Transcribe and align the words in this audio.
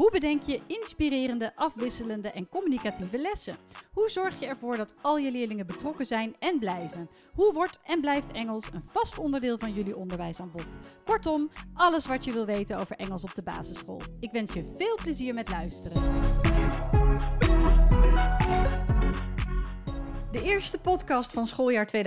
Hoe 0.00 0.10
bedenk 0.10 0.42
je 0.42 0.60
inspirerende, 0.66 1.56
afwisselende 1.56 2.30
en 2.30 2.48
communicatieve 2.48 3.18
lessen? 3.18 3.56
Hoe 3.92 4.08
zorg 4.08 4.40
je 4.40 4.46
ervoor 4.46 4.76
dat 4.76 4.94
al 5.02 5.18
je 5.18 5.30
leerlingen 5.30 5.66
betrokken 5.66 6.06
zijn 6.06 6.36
en 6.38 6.58
blijven? 6.58 7.10
Hoe 7.34 7.52
wordt 7.52 7.80
en 7.84 8.00
blijft 8.00 8.32
Engels 8.32 8.68
een 8.72 8.82
vast 8.82 9.18
onderdeel 9.18 9.58
van 9.58 9.72
jullie 9.72 9.96
onderwijsaanbod? 9.96 10.78
Kortom, 11.04 11.50
alles 11.74 12.06
wat 12.06 12.24
je 12.24 12.32
wil 12.32 12.46
weten 12.46 12.78
over 12.78 12.96
Engels 12.96 13.24
op 13.24 13.34
de 13.34 13.42
basisschool. 13.42 14.00
Ik 14.20 14.30
wens 14.30 14.52
je 14.52 14.74
veel 14.76 14.98
plezier 15.02 15.34
met 15.34 15.48
luisteren. 15.48 16.02
De 20.30 20.42
eerste 20.42 20.78
podcast 20.78 21.32
van 21.32 21.46
schooljaar 21.46 21.88
2023-2024. 21.96 22.00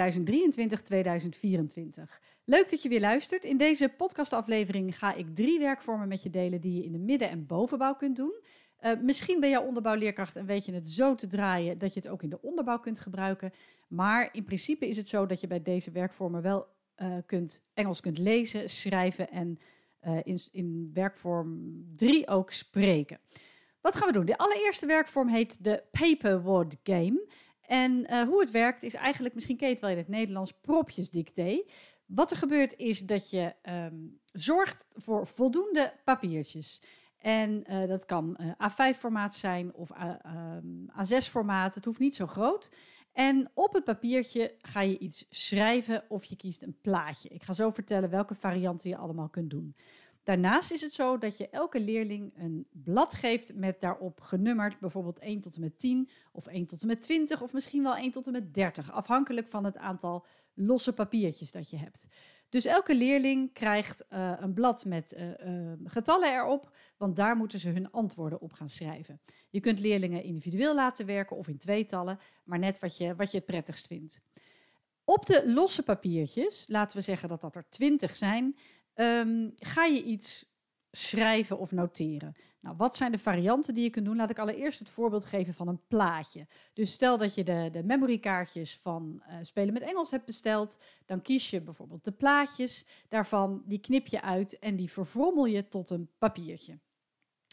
Leuk 2.45 2.69
dat 2.69 2.81
je 2.81 2.89
weer 2.89 2.99
luistert. 2.99 3.43
In 3.43 3.57
deze 3.57 3.89
podcastaflevering 3.89 4.97
ga 4.97 5.13
ik 5.13 5.35
drie 5.35 5.59
werkvormen 5.59 6.07
met 6.07 6.23
je 6.23 6.29
delen 6.29 6.61
die 6.61 6.75
je 6.75 6.83
in 6.83 6.91
de 6.91 6.97
midden- 6.97 7.29
en 7.29 7.45
bovenbouw 7.45 7.95
kunt 7.95 8.15
doen. 8.15 8.33
Uh, 8.81 8.91
misschien 9.01 9.39
ben 9.39 9.49
je 9.49 9.61
onderbouwleerkracht 9.61 10.35
en 10.35 10.45
weet 10.45 10.65
je 10.65 10.73
het 10.73 10.89
zo 10.89 11.15
te 11.15 11.27
draaien 11.27 11.77
dat 11.77 11.93
je 11.93 11.99
het 11.99 12.09
ook 12.09 12.23
in 12.23 12.29
de 12.29 12.41
onderbouw 12.41 12.79
kunt 12.79 12.99
gebruiken. 12.99 13.53
Maar 13.87 14.29
in 14.31 14.43
principe 14.43 14.87
is 14.87 14.97
het 14.97 15.07
zo 15.07 15.25
dat 15.25 15.41
je 15.41 15.47
bij 15.47 15.61
deze 15.61 15.91
werkvormen 15.91 16.41
wel 16.41 16.67
uh, 16.97 17.17
kunt, 17.25 17.61
Engels 17.73 18.01
kunt 18.01 18.17
lezen, 18.17 18.69
schrijven 18.69 19.29
en 19.29 19.59
uh, 20.07 20.19
in, 20.23 20.39
in 20.51 20.91
werkvorm 20.93 21.83
3 21.95 22.27
ook 22.27 22.51
spreken. 22.51 23.19
Wat 23.81 23.95
gaan 23.95 24.07
we 24.07 24.13
doen? 24.13 24.25
De 24.25 24.37
allereerste 24.37 24.85
werkvorm 24.85 25.27
heet 25.27 25.63
de 25.63 25.83
Paperword 25.91 26.77
Game. 26.83 27.27
En 27.61 28.25
hoe 28.25 28.39
het 28.39 28.51
werkt 28.51 28.83
is 28.83 28.93
eigenlijk, 28.93 29.35
misschien 29.35 29.57
ken 29.57 29.67
je 29.67 29.73
het 29.73 29.81
wel 29.81 29.91
in 29.91 29.97
het 29.97 30.07
Nederlands, 30.07 30.53
propjesdictee. 30.61 31.65
Wat 32.15 32.31
er 32.31 32.37
gebeurt 32.37 32.77
is 32.77 32.99
dat 32.99 33.29
je 33.29 33.53
um, 33.69 34.19
zorgt 34.25 34.85
voor 34.91 35.27
voldoende 35.27 35.93
papiertjes. 36.03 36.81
En 37.17 37.63
uh, 37.71 37.87
dat 37.87 38.05
kan 38.05 38.37
uh, 38.39 38.51
A5-formaat 38.71 39.35
zijn 39.35 39.73
of 39.73 39.89
um, 40.25 40.89
A6-formaat. 40.89 41.75
Het 41.75 41.85
hoeft 41.85 41.99
niet 41.99 42.15
zo 42.15 42.27
groot. 42.27 42.69
En 43.13 43.51
op 43.53 43.73
het 43.73 43.83
papiertje 43.83 44.55
ga 44.61 44.81
je 44.81 44.97
iets 44.97 45.25
schrijven 45.29 46.03
of 46.09 46.23
je 46.23 46.35
kiest 46.35 46.61
een 46.61 46.77
plaatje. 46.81 47.29
Ik 47.29 47.43
ga 47.43 47.53
zo 47.53 47.69
vertellen 47.69 48.09
welke 48.09 48.35
varianten 48.35 48.89
je 48.89 48.97
allemaal 48.97 49.29
kunt 49.29 49.49
doen. 49.49 49.75
Daarnaast 50.23 50.71
is 50.71 50.81
het 50.81 50.93
zo 50.93 51.17
dat 51.17 51.37
je 51.37 51.49
elke 51.49 51.79
leerling 51.79 52.33
een 52.35 52.67
blad 52.71 53.13
geeft 53.13 53.55
met 53.55 53.79
daarop 53.79 54.21
genummerd 54.21 54.79
bijvoorbeeld 54.79 55.19
1 55.19 55.39
tot 55.39 55.55
en 55.55 55.61
met 55.61 55.79
10 55.79 56.09
of 56.31 56.47
1 56.47 56.65
tot 56.65 56.81
en 56.81 56.87
met 56.87 57.01
20 57.01 57.41
of 57.41 57.53
misschien 57.53 57.83
wel 57.83 57.95
1 57.95 58.11
tot 58.11 58.25
en 58.25 58.31
met 58.31 58.53
30, 58.53 58.91
afhankelijk 58.91 59.47
van 59.47 59.63
het 59.63 59.77
aantal 59.77 60.25
losse 60.53 60.93
papiertjes 60.93 61.51
dat 61.51 61.69
je 61.69 61.77
hebt. 61.77 62.07
Dus 62.49 62.65
elke 62.65 62.95
leerling 62.95 63.53
krijgt 63.53 64.05
uh, 64.09 64.33
een 64.39 64.53
blad 64.53 64.85
met 64.85 65.13
uh, 65.17 65.29
uh, 65.29 65.71
getallen 65.83 66.33
erop, 66.33 66.75
want 66.97 67.15
daar 67.15 67.35
moeten 67.35 67.59
ze 67.59 67.69
hun 67.69 67.91
antwoorden 67.91 68.41
op 68.41 68.53
gaan 68.53 68.69
schrijven. 68.69 69.21
Je 69.49 69.59
kunt 69.59 69.79
leerlingen 69.79 70.23
individueel 70.23 70.75
laten 70.75 71.05
werken 71.05 71.37
of 71.37 71.47
in 71.47 71.57
tweetallen, 71.57 72.19
maar 72.43 72.59
net 72.59 72.79
wat 72.79 72.97
je, 72.97 73.15
wat 73.15 73.31
je 73.31 73.37
het 73.37 73.45
prettigst 73.45 73.87
vindt. 73.87 74.21
Op 75.03 75.25
de 75.25 75.51
losse 75.51 75.83
papiertjes, 75.83 76.67
laten 76.67 76.97
we 76.97 77.03
zeggen 77.03 77.29
dat 77.29 77.41
dat 77.41 77.55
er 77.55 77.65
20 77.69 78.15
zijn, 78.15 78.57
um, 78.95 79.51
ga 79.55 79.85
je 79.85 80.03
iets 80.03 80.51
schrijven 80.91 81.59
of 81.59 81.71
noteren. 81.71 82.33
Nou, 82.59 82.75
wat 82.77 82.95
zijn 82.95 83.11
de 83.11 83.17
varianten 83.17 83.73
die 83.73 83.83
je 83.83 83.89
kunt 83.89 84.05
doen? 84.05 84.15
Laat 84.15 84.29
ik 84.29 84.39
allereerst 84.39 84.79
het 84.79 84.89
voorbeeld 84.89 85.25
geven 85.25 85.53
van 85.53 85.67
een 85.67 85.81
plaatje. 85.87 86.47
Dus 86.73 86.93
stel 86.93 87.17
dat 87.17 87.35
je 87.35 87.43
de, 87.43 87.69
de 87.71 87.83
memorykaartjes 87.83 88.77
van 88.77 89.23
uh, 89.27 89.35
Spelen 89.41 89.73
met 89.73 89.83
Engels 89.83 90.11
hebt 90.11 90.25
besteld, 90.25 90.79
dan 91.05 91.21
kies 91.21 91.49
je 91.49 91.61
bijvoorbeeld 91.61 92.03
de 92.03 92.11
plaatjes 92.11 92.85
daarvan, 93.09 93.63
die 93.65 93.79
knip 93.79 94.07
je 94.07 94.21
uit 94.21 94.59
en 94.59 94.75
die 94.75 94.91
verfrommel 94.91 95.45
je 95.45 95.67
tot 95.67 95.89
een 95.89 96.09
papiertje. 96.17 96.79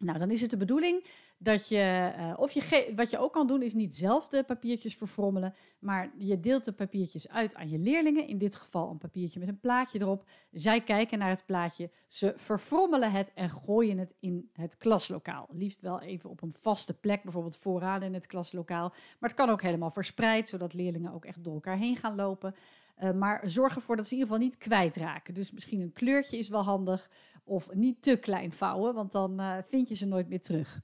Nou, 0.01 0.19
dan 0.19 0.31
is 0.31 0.41
het 0.41 0.51
de 0.51 0.57
bedoeling 0.57 1.05
dat 1.39 1.69
je, 1.69 2.13
uh, 2.19 2.33
of 2.37 2.53
je 2.53 2.93
wat 2.97 3.11
je 3.11 3.19
ook 3.19 3.33
kan 3.33 3.47
doen, 3.47 3.63
is 3.63 3.75
niet 3.75 3.97
zelf 3.97 4.29
de 4.29 4.43
papiertjes 4.43 4.97
verfrommelen, 4.97 5.55
maar 5.79 6.11
je 6.17 6.41
deelt 6.41 6.65
de 6.65 6.73
papiertjes 6.73 7.29
uit 7.29 7.55
aan 7.55 7.69
je 7.69 7.79
leerlingen. 7.79 8.27
In 8.27 8.39
dit 8.39 8.57
geval 8.57 8.91
een 8.91 8.99
papiertje 8.99 9.39
met 9.39 9.49
een 9.49 9.61
plaatje 9.61 10.01
erop. 10.01 10.25
Zij 10.51 10.81
kijken 10.81 11.19
naar 11.19 11.29
het 11.29 11.47
plaatje, 11.47 11.91
ze 12.09 12.33
verfrommelen 12.37 13.13
het 13.13 13.33
en 13.35 13.51
gooien 13.51 13.99
het 13.99 14.15
in 14.21 14.51
het 14.53 14.77
klaslokaal. 14.77 15.49
Liefst 15.53 15.81
wel 15.81 16.01
even 16.01 16.31
op 16.31 16.43
een 16.43 16.55
vaste 16.59 16.95
plek, 16.95 17.23
bijvoorbeeld 17.23 17.57
vooraan 17.57 18.03
in 18.03 18.15
het 18.15 18.27
klaslokaal. 18.27 18.89
Maar 19.19 19.31
het 19.31 19.39
kan 19.39 19.51
ook 19.51 19.63
helemaal 19.63 19.91
verspreid, 19.91 20.49
zodat 20.49 20.75
leerlingen 20.75 21.13
ook 21.13 21.25
echt 21.25 21.45
door 21.45 21.55
elkaar 21.55 21.79
heen 21.79 21.97
gaan 21.97 22.15
lopen. 22.15 22.55
Uh, 23.03 23.11
maar 23.13 23.41
zorg 23.45 23.75
ervoor 23.75 23.97
dat 23.97 24.07
ze 24.07 24.15
in 24.15 24.19
ieder 24.19 24.35
geval 24.35 24.49
niet 24.49 24.59
kwijtraken. 24.59 25.35
Dus 25.35 25.51
misschien 25.51 25.81
een 25.81 25.93
kleurtje 25.93 26.39
is 26.39 26.49
wel 26.49 26.63
handig. 26.63 27.11
Of 27.45 27.75
niet 27.75 28.03
te 28.03 28.17
klein 28.17 28.53
vouwen, 28.53 28.95
want 28.95 29.13
dan 29.13 29.41
uh, 29.41 29.57
vind 29.65 29.89
je 29.89 29.95
ze 29.95 30.07
nooit 30.07 30.29
meer 30.29 30.41
terug. 30.41 30.81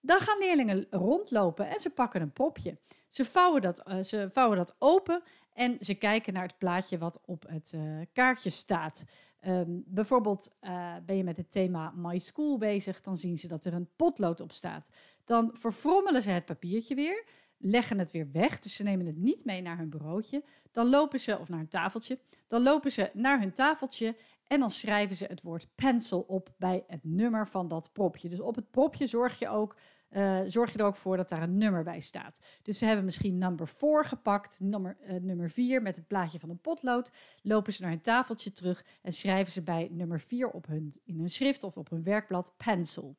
Dan 0.00 0.18
gaan 0.18 0.38
leerlingen 0.38 0.86
rondlopen 0.90 1.68
en 1.68 1.80
ze 1.80 1.90
pakken 1.90 2.22
een 2.22 2.32
popje. 2.32 2.78
Ze 3.08 3.24
vouwen 3.24 3.62
dat, 3.62 3.88
uh, 3.88 4.02
ze 4.02 4.28
vouwen 4.32 4.56
dat 4.56 4.76
open 4.78 5.22
en 5.52 5.76
ze 5.80 5.94
kijken 5.94 6.32
naar 6.32 6.42
het 6.42 6.58
plaatje 6.58 6.98
wat 6.98 7.20
op 7.24 7.44
het 7.48 7.76
kaartje 8.12 8.50
staat. 8.50 9.04
Um, 9.46 9.82
bijvoorbeeld 9.86 10.56
ben 11.06 11.16
je 11.16 11.24
met 11.24 11.36
het 11.36 11.50
thema 11.50 11.92
My 11.96 12.18
School 12.18 12.58
bezig, 12.58 13.00
dan 13.00 13.16
zien 13.16 13.38
ze 13.38 13.48
dat 13.48 13.64
er 13.64 13.74
een 13.74 13.88
potlood 13.96 14.40
op 14.40 14.52
staat. 14.52 14.90
Dan 15.24 15.50
verfrommelen 15.52 16.22
ze 16.22 16.30
het 16.30 16.44
papiertje 16.44 16.94
weer, 16.94 17.24
leggen 17.66 17.98
het 17.98 18.10
weer 18.10 18.30
weg, 18.32 18.58
dus 18.58 18.74
ze 18.74 18.82
nemen 18.82 19.06
het 19.06 19.16
niet 19.16 19.44
mee 19.44 19.62
naar 19.62 19.78
hun 19.78 19.90
bureautje. 19.90 20.44
Dan 20.70 20.88
lopen 20.88 21.20
ze, 21.20 21.38
of 21.38 21.48
naar 21.48 21.60
een 21.60 21.68
tafeltje, 21.68 22.18
dan 22.46 22.62
lopen 22.62 22.92
ze 22.92 23.10
naar 23.12 23.40
hun 23.40 23.52
tafeltje 23.52 24.16
en 24.46 24.60
dan 24.60 24.70
schrijven 24.70 25.16
ze 25.16 25.24
het 25.24 25.42
woord 25.42 25.66
pencil 25.74 26.20
op 26.20 26.54
bij 26.58 26.84
het 26.86 27.04
nummer 27.04 27.48
van 27.48 27.68
dat 27.68 27.92
propje. 27.92 28.28
Dus 28.28 28.40
op 28.40 28.54
het 28.54 28.70
propje 28.70 29.06
zorg 29.06 29.38
je, 29.38 29.48
ook, 29.48 29.76
uh, 30.10 30.40
zorg 30.46 30.72
je 30.72 30.78
er 30.78 30.84
ook 30.84 30.96
voor 30.96 31.16
dat 31.16 31.28
daar 31.28 31.42
een 31.42 31.58
nummer 31.58 31.82
bij 31.82 32.00
staat. 32.00 32.38
Dus 32.62 32.78
ze 32.78 32.84
hebben 32.84 33.04
misschien 33.04 33.38
number 33.38 33.68
4 33.68 34.04
gepakt, 34.04 34.60
nummer, 34.60 34.96
uh, 35.08 35.14
nummer 35.20 35.50
4 35.50 35.82
met 35.82 35.96
het 35.96 36.06
plaatje 36.06 36.38
van 36.38 36.50
een 36.50 36.60
potlood. 36.60 37.10
Lopen 37.42 37.72
ze 37.72 37.82
naar 37.82 37.90
hun 37.90 38.00
tafeltje 38.00 38.52
terug 38.52 38.84
en 39.02 39.12
schrijven 39.12 39.52
ze 39.52 39.62
bij 39.62 39.88
nummer 39.90 40.20
4 40.20 40.48
op 40.48 40.66
hun, 40.66 40.94
in 41.04 41.18
hun 41.18 41.30
schrift 41.30 41.62
of 41.62 41.76
op 41.76 41.90
hun 41.90 42.02
werkblad 42.02 42.54
pencil. 42.56 43.16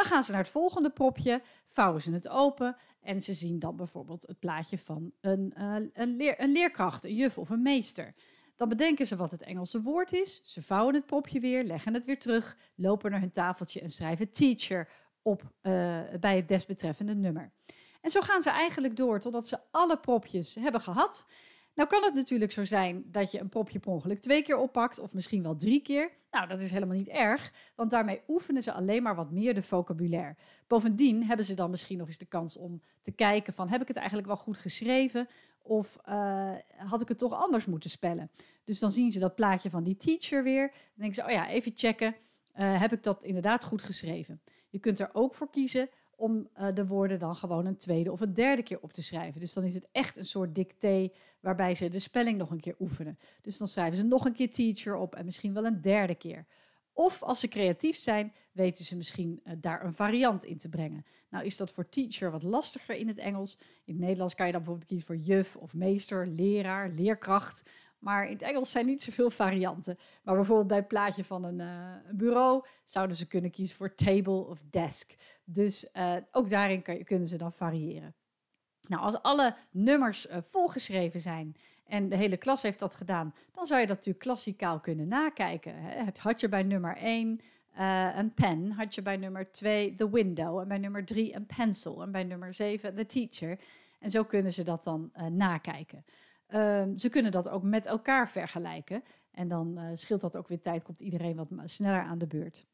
Dan 0.00 0.08
gaan 0.08 0.24
ze 0.24 0.30
naar 0.30 0.40
het 0.40 0.50
volgende 0.50 0.90
propje, 0.90 1.42
vouwen 1.66 2.02
ze 2.02 2.12
het 2.12 2.28
open 2.28 2.76
en 3.00 3.22
ze 3.22 3.34
zien 3.34 3.58
dan 3.58 3.76
bijvoorbeeld 3.76 4.26
het 4.26 4.38
plaatje 4.38 4.78
van 4.78 5.12
een, 5.20 5.54
uh, 5.58 5.76
een, 5.92 6.16
leer, 6.16 6.40
een 6.40 6.52
leerkracht, 6.52 7.04
een 7.04 7.14
juf 7.14 7.38
of 7.38 7.50
een 7.50 7.62
meester. 7.62 8.14
Dan 8.56 8.68
bedenken 8.68 9.06
ze 9.06 9.16
wat 9.16 9.30
het 9.30 9.42
Engelse 9.42 9.82
woord 9.82 10.12
is. 10.12 10.52
Ze 10.52 10.62
vouwen 10.62 10.94
het 10.94 11.06
propje 11.06 11.40
weer, 11.40 11.64
leggen 11.64 11.94
het 11.94 12.06
weer 12.06 12.18
terug, 12.18 12.56
lopen 12.74 13.10
naar 13.10 13.20
hun 13.20 13.32
tafeltje 13.32 13.80
en 13.80 13.90
schrijven 13.90 14.30
teacher 14.30 14.88
op 15.22 15.42
uh, 15.42 16.00
bij 16.20 16.36
het 16.36 16.48
desbetreffende 16.48 17.14
nummer. 17.14 17.52
En 18.00 18.10
zo 18.10 18.20
gaan 18.20 18.42
ze 18.42 18.50
eigenlijk 18.50 18.96
door 18.96 19.20
totdat 19.20 19.48
ze 19.48 19.58
alle 19.70 19.98
propjes 19.98 20.54
hebben 20.54 20.80
gehad. 20.80 21.26
Nou 21.74 21.88
kan 21.88 22.02
het 22.02 22.14
natuurlijk 22.14 22.52
zo 22.52 22.64
zijn 22.64 23.04
dat 23.06 23.30
je 23.30 23.40
een 23.40 23.48
propje 23.48 23.78
per 23.78 23.90
ongeluk 23.90 24.20
twee 24.20 24.42
keer 24.42 24.56
oppakt, 24.56 24.98
of 24.98 25.12
misschien 25.12 25.42
wel 25.42 25.56
drie 25.56 25.82
keer. 25.82 26.18
Nou, 26.30 26.48
dat 26.48 26.60
is 26.60 26.70
helemaal 26.70 26.96
niet 26.96 27.08
erg, 27.08 27.52
want 27.74 27.90
daarmee 27.90 28.22
oefenen 28.28 28.62
ze 28.62 28.72
alleen 28.72 29.02
maar 29.02 29.14
wat 29.14 29.30
meer 29.30 29.54
de 29.54 29.62
vocabulaire. 29.62 30.36
Bovendien 30.66 31.24
hebben 31.24 31.46
ze 31.46 31.54
dan 31.54 31.70
misschien 31.70 31.98
nog 31.98 32.06
eens 32.06 32.18
de 32.18 32.26
kans 32.26 32.56
om 32.56 32.82
te 33.00 33.12
kijken 33.12 33.52
van, 33.52 33.68
heb 33.68 33.80
ik 33.80 33.88
het 33.88 33.96
eigenlijk 33.96 34.26
wel 34.26 34.36
goed 34.36 34.58
geschreven? 34.58 35.28
Of 35.62 35.96
uh, 36.08 36.52
had 36.76 37.00
ik 37.00 37.08
het 37.08 37.18
toch 37.18 37.32
anders 37.32 37.64
moeten 37.64 37.90
spellen? 37.90 38.30
Dus 38.64 38.78
dan 38.78 38.90
zien 38.90 39.12
ze 39.12 39.18
dat 39.18 39.34
plaatje 39.34 39.70
van 39.70 39.82
die 39.82 39.96
teacher 39.96 40.42
weer. 40.42 40.68
Dan 40.68 40.78
denken 40.94 41.14
ze, 41.14 41.24
oh 41.24 41.30
ja, 41.30 41.48
even 41.48 41.72
checken, 41.74 42.16
uh, 42.56 42.80
heb 42.80 42.92
ik 42.92 43.02
dat 43.02 43.24
inderdaad 43.24 43.64
goed 43.64 43.82
geschreven? 43.82 44.40
Je 44.68 44.78
kunt 44.78 44.98
er 44.98 45.10
ook 45.12 45.34
voor 45.34 45.50
kiezen 45.50 45.88
om 46.20 46.48
uh, 46.58 46.66
de 46.74 46.86
woorden 46.86 47.18
dan 47.18 47.36
gewoon 47.36 47.66
een 47.66 47.76
tweede 47.76 48.12
of 48.12 48.20
een 48.20 48.34
derde 48.34 48.62
keer 48.62 48.80
op 48.80 48.92
te 48.92 49.02
schrijven. 49.02 49.40
Dus 49.40 49.52
dan 49.52 49.64
is 49.64 49.74
het 49.74 49.88
echt 49.92 50.16
een 50.16 50.24
soort 50.24 50.54
dicté 50.54 51.10
waarbij 51.40 51.74
ze 51.74 51.88
de 51.88 51.98
spelling 51.98 52.38
nog 52.38 52.50
een 52.50 52.60
keer 52.60 52.74
oefenen. 52.80 53.18
Dus 53.40 53.58
dan 53.58 53.68
schrijven 53.68 53.96
ze 53.96 54.04
nog 54.04 54.24
een 54.24 54.32
keer 54.32 54.50
teacher 54.50 54.96
op 54.96 55.14
en 55.14 55.24
misschien 55.24 55.54
wel 55.54 55.66
een 55.66 55.80
derde 55.80 56.14
keer. 56.14 56.46
Of 56.92 57.22
als 57.22 57.40
ze 57.40 57.48
creatief 57.48 57.96
zijn, 57.96 58.32
weten 58.52 58.84
ze 58.84 58.96
misschien 58.96 59.40
uh, 59.44 59.52
daar 59.58 59.84
een 59.84 59.94
variant 59.94 60.44
in 60.44 60.58
te 60.58 60.68
brengen. 60.68 61.04
Nou 61.30 61.44
is 61.44 61.56
dat 61.56 61.72
voor 61.72 61.88
teacher 61.88 62.30
wat 62.30 62.42
lastiger 62.42 62.96
in 62.96 63.08
het 63.08 63.18
Engels. 63.18 63.58
In 63.84 63.94
het 63.94 64.02
Nederlands 64.02 64.34
kan 64.34 64.46
je 64.46 64.52
dan 64.52 64.60
bijvoorbeeld 64.60 64.90
kiezen 64.90 65.06
voor 65.06 65.34
juf 65.34 65.56
of 65.56 65.74
meester, 65.74 66.26
leraar, 66.26 66.90
leerkracht. 66.90 67.62
Maar 68.00 68.24
in 68.24 68.32
het 68.32 68.42
Engels 68.42 68.70
zijn 68.70 68.86
niet 68.86 69.02
zoveel 69.02 69.30
varianten. 69.30 69.98
Maar 70.22 70.34
bijvoorbeeld 70.34 70.68
bij 70.68 70.76
het 70.76 70.88
plaatje 70.88 71.24
van 71.24 71.44
een, 71.44 71.58
een 71.58 72.16
bureau 72.16 72.64
zouden 72.84 73.16
ze 73.16 73.26
kunnen 73.26 73.50
kiezen 73.50 73.76
voor 73.76 73.94
table 73.94 74.46
of 74.46 74.60
desk. 74.70 75.14
Dus 75.44 75.88
uh, 75.94 76.16
ook 76.32 76.48
daarin 76.48 76.82
kan, 76.82 77.04
kunnen 77.04 77.28
ze 77.28 77.36
dan 77.36 77.52
variëren. 77.52 78.14
Nou, 78.88 79.02
als 79.02 79.22
alle 79.22 79.54
nummers 79.70 80.26
uh, 80.26 80.36
volgeschreven 80.40 81.20
zijn 81.20 81.56
en 81.84 82.08
de 82.08 82.16
hele 82.16 82.36
klas 82.36 82.62
heeft 82.62 82.78
dat 82.78 82.94
gedaan, 82.94 83.34
dan 83.52 83.66
zou 83.66 83.80
je 83.80 83.86
dat 83.86 83.96
natuurlijk 83.96 84.24
klassikaal 84.24 84.80
kunnen 84.80 85.08
nakijken. 85.08 85.74
Hè? 85.74 86.04
Had 86.18 86.40
je 86.40 86.48
bij 86.48 86.62
nummer 86.62 86.96
1 86.96 87.40
Uh, 87.78 88.16
een 88.16 88.34
pen 88.34 88.70
had 88.70 88.94
je 88.94 89.02
bij 89.02 89.16
nummer 89.16 89.50
2 89.50 89.94
the 89.94 90.10
window 90.10 90.58
en 90.58 90.68
bij 90.68 90.78
nummer 90.78 91.04
3 91.04 91.34
een 91.34 91.46
pencil 91.46 92.02
en 92.02 92.12
bij 92.12 92.24
nummer 92.24 92.54
7 92.54 92.94
the 92.94 93.06
teacher. 93.06 93.58
En 93.98 94.10
zo 94.10 94.24
kunnen 94.24 94.52
ze 94.52 94.62
dat 94.62 94.84
dan 94.84 95.12
nakijken. 95.30 96.04
Um, 96.54 96.98
ze 96.98 97.08
kunnen 97.08 97.32
dat 97.32 97.48
ook 97.48 97.62
met 97.62 97.86
elkaar 97.86 98.28
vergelijken. 98.28 99.02
En 99.30 99.48
dan 99.48 99.78
uh, 99.78 99.84
scheelt 99.94 100.20
dat 100.20 100.36
ook 100.36 100.48
weer 100.48 100.60
tijd, 100.60 100.82
komt 100.82 101.00
iedereen 101.00 101.36
wat 101.36 101.48
sneller 101.64 102.02
aan 102.02 102.18
de 102.18 102.26
beurt. 102.26 102.66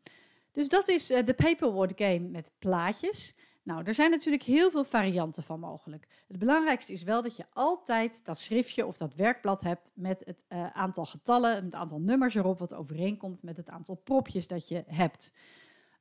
Dus 0.53 0.69
dat 0.69 0.89
is 0.89 1.07
de 1.07 1.35
paperword 1.37 1.93
game 1.97 2.29
met 2.29 2.51
plaatjes. 2.59 3.35
Nou, 3.63 3.85
er 3.85 3.95
zijn 3.95 4.11
natuurlijk 4.11 4.43
heel 4.43 4.71
veel 4.71 4.85
varianten 4.85 5.43
van 5.43 5.61
mogelijk. 5.61 6.07
Het 6.29 6.39
belangrijkste 6.39 6.93
is 6.93 7.03
wel 7.03 7.23
dat 7.23 7.37
je 7.37 7.45
altijd 7.53 8.25
dat 8.25 8.39
schriftje 8.39 8.87
of 8.87 8.97
dat 8.97 9.15
werkblad 9.15 9.61
hebt 9.61 9.91
met 9.95 10.23
het 10.25 10.45
uh, 10.49 10.67
aantal 10.73 11.05
getallen, 11.05 11.65
het 11.65 11.75
aantal 11.75 12.01
nummers 12.01 12.35
erop, 12.35 12.59
wat 12.59 12.75
overeenkomt 12.75 13.43
met 13.43 13.57
het 13.57 13.69
aantal 13.69 13.95
propjes 13.95 14.47
dat 14.47 14.69
je 14.69 14.85
hebt. 14.87 15.33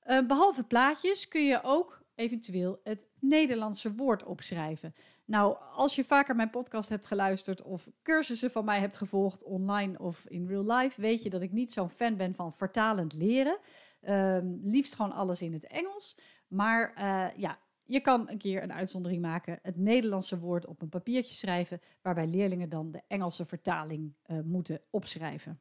Uh, 0.06 0.26
behalve 0.28 0.64
plaatjes 0.64 1.28
kun 1.28 1.46
je 1.46 1.60
ook 1.64 2.05
eventueel 2.16 2.80
het 2.84 3.08
Nederlandse 3.20 3.96
woord 3.96 4.24
opschrijven. 4.24 4.94
Nou, 5.26 5.58
als 5.74 5.96
je 5.96 6.04
vaker 6.04 6.36
mijn 6.36 6.50
podcast 6.50 6.90
hebt 6.90 7.08
geluisterd 7.08 7.62
of 7.62 7.90
cursussen 8.04 8.52
van 8.52 8.66
mij 8.66 8.80
hebt 8.80 8.98
gevolgd, 8.98 9.44
online 9.44 10.00
of 10.00 10.26
in 10.28 10.48
real 10.48 10.78
life, 10.78 11.02
weet 11.02 11.24
je 11.24 11.30
dat 11.30 11.42
ik 11.42 11.52
niet 11.52 11.74
zo'n 11.74 11.90
fan 11.90 12.18
ben 12.18 12.36
van 12.36 12.54
vertalend 12.54 13.14
leren. 13.14 13.58
Um, 14.02 14.60
liefst 14.64 14.96
gewoon 14.96 15.12
alles 15.12 15.42
in 15.42 15.54
het 15.54 15.68
Engels. 15.68 16.18
Maar 16.48 16.94
uh, 16.98 17.38
ja, 17.38 17.60
je 17.84 18.00
kan 18.00 18.30
een 18.30 18.38
keer 18.38 18.64
een 18.64 18.74
uitzondering 18.74 19.22
maken, 19.22 19.60
het 19.62 19.78
Nederlandse 19.78 20.40
woord 20.40 20.66
op 20.66 20.82
een 20.82 20.90
papiertje 20.90 21.34
schrijven, 21.34 21.82
waarbij 22.02 22.28
leerlingen 22.28 22.70
dan 22.70 22.92
de 22.92 23.02
Engelse 23.08 23.46
vertaling 23.46 24.14
uh, 24.28 24.40
moeten 24.44 24.82
opschrijven. 24.90 25.60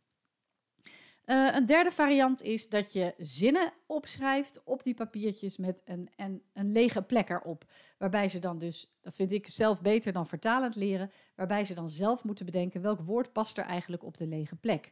Uh, 1.26 1.54
een 1.54 1.66
derde 1.66 1.90
variant 1.90 2.42
is 2.42 2.68
dat 2.68 2.92
je 2.92 3.14
zinnen 3.18 3.72
opschrijft 3.86 4.62
op 4.64 4.82
die 4.82 4.94
papiertjes 4.94 5.56
met 5.56 5.82
een, 5.84 6.10
een, 6.52 6.72
lege 6.72 7.02
plek 7.02 7.28
erop. 7.28 7.64
Waarbij 7.98 8.28
ze 8.28 8.38
dan 8.38 8.58
dus, 8.58 8.94
dat 9.00 9.14
vind 9.14 9.32
ik 9.32 9.48
zelf 9.48 9.82
beter 9.82 10.12
dan 10.12 10.26
vertalend 10.26 10.76
leren, 10.76 11.10
waarbij 11.34 11.64
ze 11.64 11.74
dan 11.74 11.88
zelf 11.88 12.24
moeten 12.24 12.46
bedenken 12.46 12.80
welk 12.80 13.00
woord 13.00 13.32
past 13.32 13.58
er 13.58 13.64
eigenlijk 13.64 14.04
op 14.04 14.16
de 14.16 14.26
lege 14.26 14.56
plek. 14.56 14.90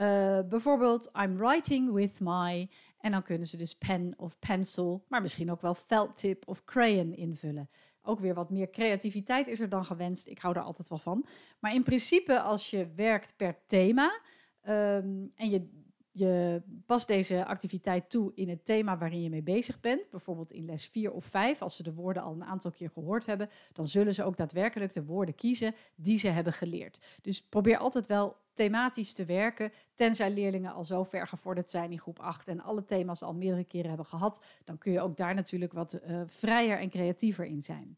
Uh, 0.00 0.40
bijvoorbeeld, 0.48 1.10
I'm 1.22 1.36
writing 1.36 1.92
with 1.92 2.20
my. 2.20 2.70
En 2.98 3.12
dan 3.12 3.22
kunnen 3.22 3.46
ze 3.46 3.56
dus 3.56 3.74
pen 3.74 4.14
of 4.16 4.38
pencil, 4.38 5.04
maar 5.08 5.22
misschien 5.22 5.50
ook 5.50 5.60
wel 5.60 5.74
felt 5.74 6.16
tip 6.16 6.48
of 6.48 6.64
crayon 6.64 7.14
invullen. 7.14 7.70
Ook 8.02 8.20
weer 8.20 8.34
wat 8.34 8.50
meer 8.50 8.70
creativiteit 8.70 9.46
is 9.46 9.60
er 9.60 9.68
dan 9.68 9.84
gewenst. 9.84 10.26
Ik 10.26 10.38
hou 10.38 10.56
er 10.56 10.62
altijd 10.62 10.88
wel 10.88 10.98
van. 10.98 11.26
Maar 11.58 11.74
in 11.74 11.82
principe, 11.82 12.40
als 12.40 12.70
je 12.70 12.92
werkt 12.94 13.36
per 13.36 13.56
thema 13.66 14.20
um, 14.68 15.32
en 15.34 15.50
je 15.50 15.80
je 16.12 16.62
past 16.86 17.06
deze 17.06 17.44
activiteit 17.44 18.10
toe 18.10 18.32
in 18.34 18.48
het 18.48 18.64
thema 18.64 18.98
waarin 18.98 19.22
je 19.22 19.30
mee 19.30 19.42
bezig 19.42 19.80
bent. 19.80 20.10
Bijvoorbeeld 20.10 20.52
in 20.52 20.64
les 20.64 20.86
4 20.86 21.12
of 21.12 21.24
5, 21.24 21.62
als 21.62 21.76
ze 21.76 21.82
de 21.82 21.94
woorden 21.94 22.22
al 22.22 22.32
een 22.32 22.44
aantal 22.44 22.70
keer 22.70 22.90
gehoord 22.90 23.26
hebben, 23.26 23.50
dan 23.72 23.88
zullen 23.88 24.14
ze 24.14 24.24
ook 24.24 24.36
daadwerkelijk 24.36 24.92
de 24.92 25.04
woorden 25.04 25.34
kiezen 25.34 25.74
die 25.94 26.18
ze 26.18 26.28
hebben 26.28 26.52
geleerd. 26.52 27.18
Dus 27.22 27.42
probeer 27.42 27.78
altijd 27.78 28.06
wel 28.06 28.36
thematisch 28.52 29.12
te 29.12 29.24
werken, 29.24 29.72
tenzij 29.94 30.30
leerlingen 30.30 30.72
al 30.72 30.84
zo 30.84 31.04
ver 31.04 31.26
gevorderd 31.26 31.70
zijn 31.70 31.92
in 31.92 32.00
groep 32.00 32.18
8 32.18 32.48
en 32.48 32.60
alle 32.60 32.84
thema's 32.84 33.22
al 33.22 33.34
meerdere 33.34 33.64
keren 33.64 33.88
hebben 33.88 34.06
gehad, 34.06 34.44
dan 34.64 34.78
kun 34.78 34.92
je 34.92 35.00
ook 35.00 35.16
daar 35.16 35.34
natuurlijk 35.34 35.72
wat 35.72 36.00
uh, 36.06 36.22
vrijer 36.26 36.78
en 36.78 36.90
creatiever 36.90 37.44
in 37.44 37.62
zijn. 37.62 37.96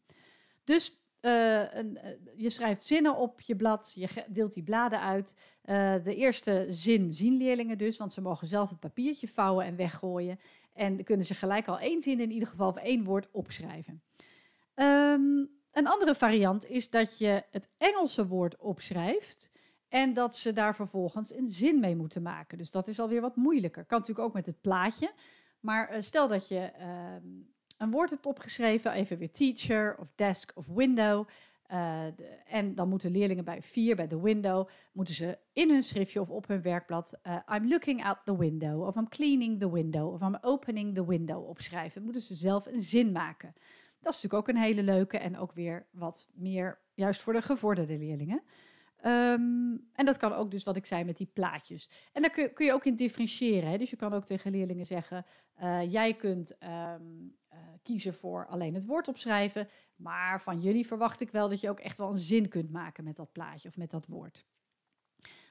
Dus 0.63 1.04
een, 1.25 1.97
uh, 2.03 2.11
je 2.35 2.49
schrijft 2.49 2.83
zinnen 2.83 3.15
op 3.15 3.41
je 3.41 3.55
blad, 3.55 3.93
je 3.95 4.07
deelt 4.27 4.53
die 4.53 4.63
bladen 4.63 4.99
uit. 4.99 5.35
Uh, 5.65 5.93
de 6.03 6.15
eerste 6.15 6.65
zin 6.69 7.11
zien 7.11 7.37
leerlingen 7.37 7.77
dus, 7.77 7.97
want 7.97 8.13
ze 8.13 8.21
mogen 8.21 8.47
zelf 8.47 8.69
het 8.69 8.79
papiertje 8.79 9.27
vouwen 9.27 9.65
en 9.65 9.75
weggooien. 9.75 10.39
En 10.73 11.03
kunnen 11.03 11.25
ze 11.25 11.33
gelijk 11.33 11.67
al 11.67 11.79
één 11.79 12.01
zin 12.01 12.19
in 12.19 12.31
ieder 12.31 12.47
geval 12.47 12.67
of 12.67 12.75
één 12.75 13.03
woord 13.03 13.27
opschrijven. 13.31 14.01
Um, 14.75 15.49
een 15.71 15.87
andere 15.87 16.15
variant 16.15 16.69
is 16.69 16.89
dat 16.89 17.17
je 17.17 17.43
het 17.51 17.69
Engelse 17.77 18.27
woord 18.27 18.57
opschrijft 18.57 19.51
en 19.89 20.13
dat 20.13 20.35
ze 20.37 20.53
daar 20.53 20.75
vervolgens 20.75 21.33
een 21.33 21.47
zin 21.47 21.79
mee 21.79 21.95
moeten 21.95 22.21
maken. 22.21 22.57
Dus 22.57 22.71
dat 22.71 22.87
is 22.87 22.99
alweer 22.99 23.21
wat 23.21 23.35
moeilijker. 23.35 23.85
Kan 23.85 23.99
natuurlijk 23.99 24.27
ook 24.27 24.33
met 24.33 24.45
het 24.45 24.61
plaatje. 24.61 25.11
Maar 25.59 26.03
stel 26.03 26.27
dat 26.27 26.47
je 26.47 26.59
ehm, 26.59 27.23
een 27.77 27.91
woord 27.91 28.09
hebt 28.09 28.25
opgeschreven, 28.25 28.91
even 28.91 29.17
weer 29.17 29.31
teacher 29.31 29.97
of 29.97 30.11
desk 30.15 30.51
of 30.55 30.67
window. 30.67 31.27
De, 31.67 32.39
en 32.45 32.75
dan 32.75 32.89
moeten 32.89 33.11
leerlingen 33.11 33.45
bij 33.45 33.61
vier, 33.61 33.95
bij 33.95 34.07
de 34.07 34.21
window, 34.21 34.67
moeten 34.91 35.15
ze 35.15 35.37
in 35.53 35.69
hun 35.69 35.83
schriftje 35.83 36.21
of 36.21 36.29
op 36.29 36.47
hun 36.47 36.61
werkblad 36.61 37.19
uh, 37.23 37.37
I'm 37.53 37.67
looking 37.67 38.03
out 38.03 38.25
the 38.25 38.37
window, 38.37 38.87
of 38.87 38.95
I'm 38.95 39.09
cleaning 39.09 39.59
the 39.59 39.71
window, 39.71 40.13
of 40.13 40.21
I'm 40.21 40.37
opening 40.41 40.95
the 40.95 41.05
window 41.05 41.47
opschrijven. 41.47 42.03
Moeten 42.03 42.21
ze 42.21 42.33
zelf 42.33 42.65
een 42.65 42.81
zin 42.81 43.11
maken. 43.11 43.53
Dat 43.99 44.13
is 44.13 44.21
natuurlijk 44.21 44.33
ook 44.33 44.55
een 44.55 44.61
hele 44.61 44.83
leuke 44.83 45.17
en 45.17 45.37
ook 45.37 45.51
weer 45.51 45.85
wat 45.91 46.29
meer 46.33 46.79
juist 46.93 47.21
voor 47.21 47.33
de 47.33 47.41
gevorderde 47.41 47.97
leerlingen. 47.97 48.41
Um, 49.05 49.89
en 49.93 50.05
dat 50.05 50.17
kan 50.17 50.33
ook 50.33 50.51
dus 50.51 50.63
wat 50.63 50.75
ik 50.75 50.85
zei 50.85 51.03
met 51.03 51.17
die 51.17 51.29
plaatjes. 51.33 52.09
En 52.13 52.21
daar 52.21 52.31
kun, 52.31 52.53
kun 52.53 52.65
je 52.65 52.73
ook 52.73 52.85
in 52.85 52.95
differentiëren. 52.95 53.69
Hè? 53.69 53.77
Dus 53.77 53.89
je 53.89 53.95
kan 53.95 54.13
ook 54.13 54.25
tegen 54.25 54.51
leerlingen 54.51 54.85
zeggen, 54.85 55.25
uh, 55.61 55.91
jij 55.91 56.13
kunt 56.13 56.55
uh, 56.63 56.93
kiezen 57.83 58.13
voor 58.13 58.47
alleen 58.47 58.73
het 58.73 58.85
woord 58.85 59.07
opschrijven. 59.07 59.67
Maar 59.95 60.41
van 60.41 60.61
jullie 60.61 60.87
verwacht 60.87 61.21
ik 61.21 61.31
wel 61.31 61.49
dat 61.49 61.61
je 61.61 61.69
ook 61.69 61.79
echt 61.79 61.97
wel 61.97 62.09
een 62.09 62.17
zin 62.17 62.49
kunt 62.49 62.71
maken 62.71 63.03
met 63.03 63.15
dat 63.15 63.31
plaatje 63.31 63.67
of 63.67 63.77
met 63.77 63.91
dat 63.91 64.07
woord. 64.07 64.45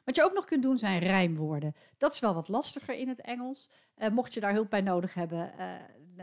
Wat 0.05 0.17
je 0.17 0.25
ook 0.25 0.33
nog 0.33 0.45
kunt 0.45 0.63
doen 0.63 0.79
zijn 0.79 0.99
rijmwoorden. 0.99 1.75
Dat 1.99 2.13
is 2.13 2.21
wel 2.21 2.35
wat 2.35 2.49
lastiger 2.49 2.95
in 2.95 3.09
het 3.09 3.21
Engels. 3.21 3.71
Uh, 3.97 4.09
mocht 4.09 4.35
je 4.35 4.41
daar 4.41 4.53
hulp 4.53 4.71
bij 4.71 4.81
nodig 4.81 5.15
hebben, 5.15 5.53
uh, 5.59 5.75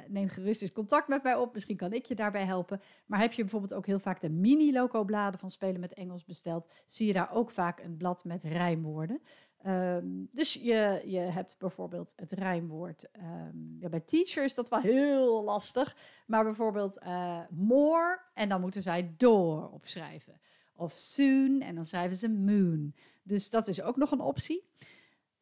neem 0.08 0.28
gerust 0.28 0.62
eens 0.62 0.72
contact 0.72 1.08
met 1.08 1.24
mij 1.24 1.36
op. 1.36 1.54
Misschien 1.54 1.78
kan 1.78 1.94
ik 1.94 2.06
je 2.06 2.16
daarbij 2.16 2.46
helpen. 2.46 2.82
Maar 3.06 3.20
heb 3.20 3.34
je 3.34 3.42
bijvoorbeeld 3.42 3.74
ook 3.74 3.86
heel 3.86 4.00
vaak 4.00 4.22
de 4.22 4.30
mini-loco-bladen 4.30 5.40
van 5.40 5.50
Spelen 5.50 5.80
met 5.80 5.94
Engels 5.94 6.26
besteld, 6.26 6.70
zie 6.86 7.08
je 7.08 7.14
daar 7.14 7.32
ook 7.32 7.52
vaak 7.52 7.80
een 7.80 7.98
blad 7.98 8.24
met 8.24 8.44
rijmwoorden. 8.44 9.22
Um, 9.68 10.30
dus 10.32 10.54
je, 10.54 11.02
je 11.06 11.20
hebt 11.20 11.56
bijvoorbeeld 11.58 12.14
het 12.16 12.32
rijmwoord. 12.32 13.08
Um, 13.18 13.78
ja, 13.80 13.90
bij 13.90 14.00
teacher 14.00 14.44
is 14.44 14.56
dat 14.56 14.70
wel 14.70 14.80
heel 14.80 15.44
lastig. 15.44 15.96
Maar 16.28 16.44
bijvoorbeeld 16.44 17.02
uh, 17.04 17.40
more 17.50 18.22
en 18.34 18.50
dan 18.50 18.62
moeten 18.62 18.82
zij 18.82 19.14
door 19.18 19.70
opschrijven. 19.70 20.40
Of 20.76 20.94
soon 20.94 21.62
en 21.62 21.76
dan 21.76 21.86
schrijven 21.86 22.18
ze 22.18 22.30
moon. 22.30 22.94
Dus 23.24 23.50
dat 23.50 23.68
is 23.68 23.82
ook 23.82 23.96
nog 23.96 24.12
een 24.12 24.22
optie. 24.22 24.70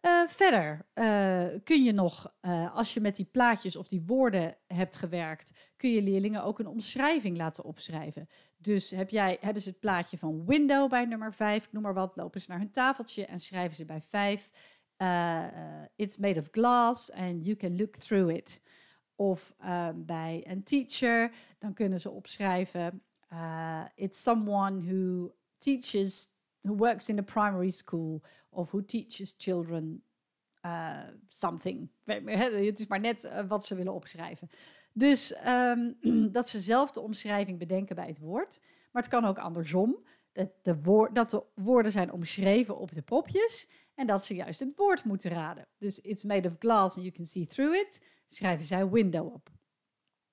Uh, 0.01 0.27
verder 0.27 0.85
uh, 0.95 1.59
kun 1.63 1.83
je 1.83 1.91
nog, 1.91 2.33
uh, 2.41 2.75
als 2.75 2.93
je 2.93 2.99
met 2.99 3.15
die 3.15 3.25
plaatjes 3.25 3.75
of 3.75 3.87
die 3.87 4.03
woorden 4.05 4.57
hebt 4.67 4.95
gewerkt, 4.95 5.71
kun 5.77 5.89
je 5.89 6.01
leerlingen 6.01 6.43
ook 6.43 6.59
een 6.59 6.67
omschrijving 6.67 7.37
laten 7.37 7.63
opschrijven. 7.63 8.27
Dus 8.57 8.91
heb 8.91 9.09
jij, 9.09 9.37
hebben 9.41 9.61
ze 9.61 9.69
het 9.69 9.79
plaatje 9.79 10.17
van 10.17 10.45
window 10.45 10.89
bij 10.89 11.05
nummer 11.05 11.33
5, 11.33 11.71
noem 11.71 11.83
maar 11.83 11.93
wat, 11.93 12.15
lopen 12.15 12.41
ze 12.41 12.49
naar 12.49 12.59
hun 12.59 12.71
tafeltje 12.71 13.25
en 13.25 13.39
schrijven 13.39 13.75
ze 13.75 13.85
bij 13.85 14.01
5. 14.01 14.51
it's 15.95 16.17
made 16.17 16.39
of 16.39 16.47
glass 16.51 17.11
and 17.11 17.45
you 17.45 17.55
can 17.55 17.75
look 17.75 17.95
through 17.95 18.35
it. 18.35 18.61
Of 19.15 19.55
bij 19.95 20.43
een 20.47 20.63
teacher, 20.63 21.31
dan 21.57 21.73
kunnen 21.73 21.99
ze 21.99 22.09
opschrijven, 22.09 23.03
it's 23.95 24.21
someone 24.21 24.81
who 24.81 25.31
teaches 25.57 26.29
who 26.61 26.75
works 26.75 27.09
in 27.09 27.19
a 27.19 27.23
primary 27.23 27.71
school 27.71 28.21
of 28.49 28.71
who 28.71 28.85
teaches 28.85 29.35
children 29.37 30.03
uh, 30.65 30.97
something. 31.27 31.89
Het 32.05 32.79
is 32.79 32.87
maar 32.87 32.99
net 32.99 33.23
uh, 33.23 33.47
wat 33.47 33.65
ze 33.65 33.75
willen 33.75 33.93
opschrijven. 33.93 34.49
Dus 34.93 35.35
um, 35.47 35.97
dat 36.31 36.49
ze 36.49 36.59
zelf 36.59 36.91
de 36.91 36.99
omschrijving 36.99 37.59
bedenken 37.59 37.95
bij 37.95 38.07
het 38.07 38.19
woord. 38.19 38.59
Maar 38.91 39.01
het 39.01 39.11
kan 39.11 39.25
ook 39.25 39.37
andersom. 39.37 40.05
Dat 40.31 40.49
de, 40.61 40.81
woord, 40.81 41.15
dat 41.15 41.29
de 41.29 41.43
woorden 41.53 41.91
zijn 41.91 42.11
omschreven 42.11 42.77
op 42.77 42.91
de 42.91 43.01
popjes 43.01 43.67
en 43.95 44.07
dat 44.07 44.25
ze 44.25 44.35
juist 44.35 44.59
het 44.59 44.75
woord 44.75 45.03
moeten 45.03 45.31
raden. 45.31 45.67
Dus 45.77 45.99
it's 45.99 46.23
made 46.23 46.47
of 46.47 46.55
glass 46.59 46.95
and 46.95 47.05
you 47.05 47.11
can 47.11 47.25
see 47.25 47.45
through 47.45 47.75
it. 47.75 48.03
Schrijven 48.27 48.65
zij 48.65 48.89
window 48.89 49.33
op. 49.33 49.49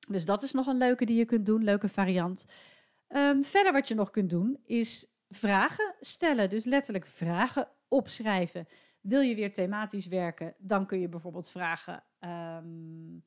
Dus 0.09 0.25
dat 0.25 0.43
is 0.43 0.53
nog 0.53 0.67
een 0.67 0.77
leuke 0.77 1.05
die 1.05 1.17
je 1.17 1.25
kunt 1.25 1.47
doen, 1.47 1.65
leuke 1.65 1.89
variant. 1.89 2.47
Um, 3.09 3.45
verder 3.45 3.73
wat 3.73 3.89
je 3.89 3.95
nog 3.95 4.11
kunt 4.11 4.31
doen 4.31 4.59
is 4.65 5.07
vragen 5.29 5.95
stellen. 6.01 6.49
Dus 6.49 6.65
letterlijk 6.65 7.07
vragen 7.07 7.69
opschrijven. 7.89 8.67
Wil 9.01 9.21
je 9.21 9.35
weer 9.35 9.53
thematisch 9.53 10.07
werken, 10.07 10.55
dan 10.59 10.87
kun 10.87 11.01
je 11.01 11.09
bijvoorbeeld 11.09 11.51
vragen: 11.51 12.03
um, 12.21 13.23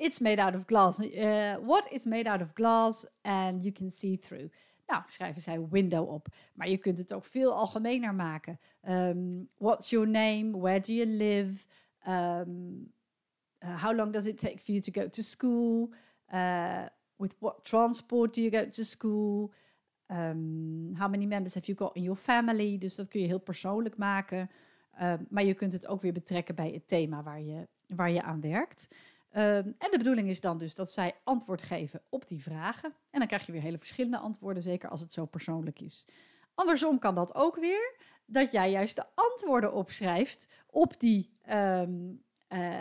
It's 0.00 0.18
made 0.18 0.42
out 0.42 0.54
of 0.54 0.64
glass. 0.66 1.00
Uh, 1.00 1.56
what 1.60 1.92
is 1.92 2.04
made 2.06 2.30
out 2.30 2.40
of 2.40 2.54
glass 2.54 3.06
and 3.22 3.62
you 3.62 3.72
can 3.72 3.90
see 3.90 4.18
through. 4.18 4.50
Nou, 4.86 5.02
schrijven 5.06 5.42
zij 5.42 5.66
window 5.70 6.08
op. 6.08 6.28
Maar 6.54 6.68
je 6.68 6.76
kunt 6.76 6.98
het 6.98 7.12
ook 7.12 7.24
veel 7.24 7.54
algemener 7.54 8.14
maken. 8.14 8.58
Um, 8.88 9.48
what's 9.58 9.90
your 9.90 10.08
name? 10.08 10.58
Where 10.58 10.80
do 10.80 10.92
you 10.92 11.06
live? 11.06 11.66
Um, 12.08 12.92
uh, 13.64 13.82
how 13.82 13.96
long 13.96 14.12
does 14.12 14.26
it 14.26 14.38
take 14.38 14.58
for 14.58 14.74
you 14.74 14.80
to 14.80 15.00
go 15.00 15.08
to 15.08 15.22
school? 15.22 15.90
With 17.16 17.34
what 17.38 17.64
transport 17.64 18.34
do 18.34 18.42
you 18.42 18.50
go 18.50 18.68
to 18.68 18.82
school? 18.82 19.52
Um, 20.10 20.94
how 20.96 21.10
many 21.10 21.26
members 21.26 21.54
have 21.54 21.66
you 21.66 21.78
got 21.78 21.96
in 21.96 22.02
your 22.02 22.18
family? 22.18 22.78
Dus 22.78 22.94
dat 22.94 23.08
kun 23.08 23.20
je 23.20 23.26
heel 23.26 23.38
persoonlijk 23.38 23.96
maken. 23.96 24.50
Uh, 25.00 25.14
maar 25.28 25.44
je 25.44 25.54
kunt 25.54 25.72
het 25.72 25.86
ook 25.86 26.00
weer 26.00 26.12
betrekken 26.12 26.54
bij 26.54 26.70
het 26.70 26.88
thema 26.88 27.22
waar 27.22 27.40
je 27.40 27.68
waar 27.86 28.10
je 28.10 28.22
aan 28.22 28.40
werkt. 28.40 28.88
Ehm, 29.30 29.72
en 29.78 29.90
de 29.90 29.98
bedoeling 29.98 30.28
is 30.28 30.40
dan 30.40 30.58
dus 30.58 30.74
dat 30.74 30.90
zij 30.90 31.14
antwoord 31.24 31.62
geven 31.62 32.02
op 32.08 32.28
die 32.28 32.42
vragen. 32.42 32.94
En 33.10 33.18
dan 33.18 33.26
krijg 33.26 33.46
je 33.46 33.52
weer 33.52 33.60
hele 33.60 33.78
verschillende 33.78 34.18
antwoorden, 34.18 34.62
zeker 34.62 34.88
als 34.88 35.00
het 35.00 35.12
zo 35.12 35.26
persoonlijk 35.26 35.80
is. 35.80 36.06
Andersom 36.54 36.98
kan 36.98 37.14
dat 37.14 37.34
ook 37.34 37.56
weer, 37.56 37.96
dat 38.26 38.52
jij 38.52 38.70
juist 38.70 38.96
de 38.96 39.04
antwoorden 39.14 39.72
opschrijft 39.72 40.48
op 40.66 41.00
die, 41.00 41.30
ehm, 41.42 42.12
eh, 42.48 42.80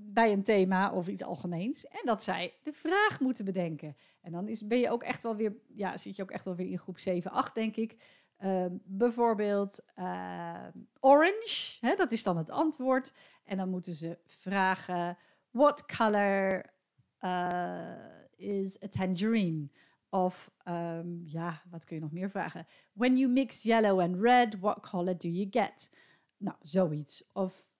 bij 0.00 0.32
een 0.32 0.42
thema 0.42 0.92
of 0.92 1.08
iets 1.08 1.22
algemeens. 1.22 1.86
En 1.86 2.00
dat 2.04 2.22
zij 2.22 2.54
de 2.62 2.72
vraag 2.72 3.20
moeten 3.20 3.44
bedenken. 3.44 3.96
En 4.20 4.32
dan 4.32 4.48
is, 4.48 4.66
ben 4.66 4.78
je 4.78 4.90
ook 4.90 5.02
echt 5.02 5.22
wel 5.22 5.36
weer, 5.36 5.56
ja, 5.74 5.96
zit 5.96 6.16
je 6.16 6.22
ook 6.22 6.30
echt 6.30 6.44
wel 6.44 6.54
weer 6.54 6.70
in 6.70 6.78
groep 6.78 6.98
7, 6.98 7.30
8, 7.30 7.54
denk 7.54 7.76
ik. 7.76 7.96
Ehm, 8.42 8.76
bijvoorbeeld 8.84 9.80
uh, 9.98 10.66
orange, 11.00 11.76
hè, 11.80 11.94
dat 11.94 12.12
is 12.12 12.22
dan 12.22 12.36
het 12.36 12.50
antwoord. 12.50 13.12
En 13.44 13.56
dan 13.56 13.68
moeten 13.68 13.94
ze 13.94 14.18
vragen: 14.26 15.18
What 15.50 15.86
color 15.96 16.72
uh, 17.20 17.94
is 18.36 18.82
a 18.82 18.88
tangerine? 18.88 19.68
Of 20.08 20.52
um, 20.68 21.22
ja, 21.24 21.62
wat 21.70 21.84
kun 21.84 21.96
je 21.96 22.02
nog 22.02 22.12
meer 22.12 22.30
vragen? 22.30 22.66
When 22.92 23.16
you 23.16 23.32
mix 23.32 23.62
yellow 23.62 24.00
and 24.00 24.16
red, 24.20 24.58
what 24.58 24.80
color 24.80 25.18
do 25.18 25.28
you 25.28 25.46
get? 25.50 25.90
Nou, 26.36 26.56
zoiets. 26.60 27.30
Of 27.32 27.72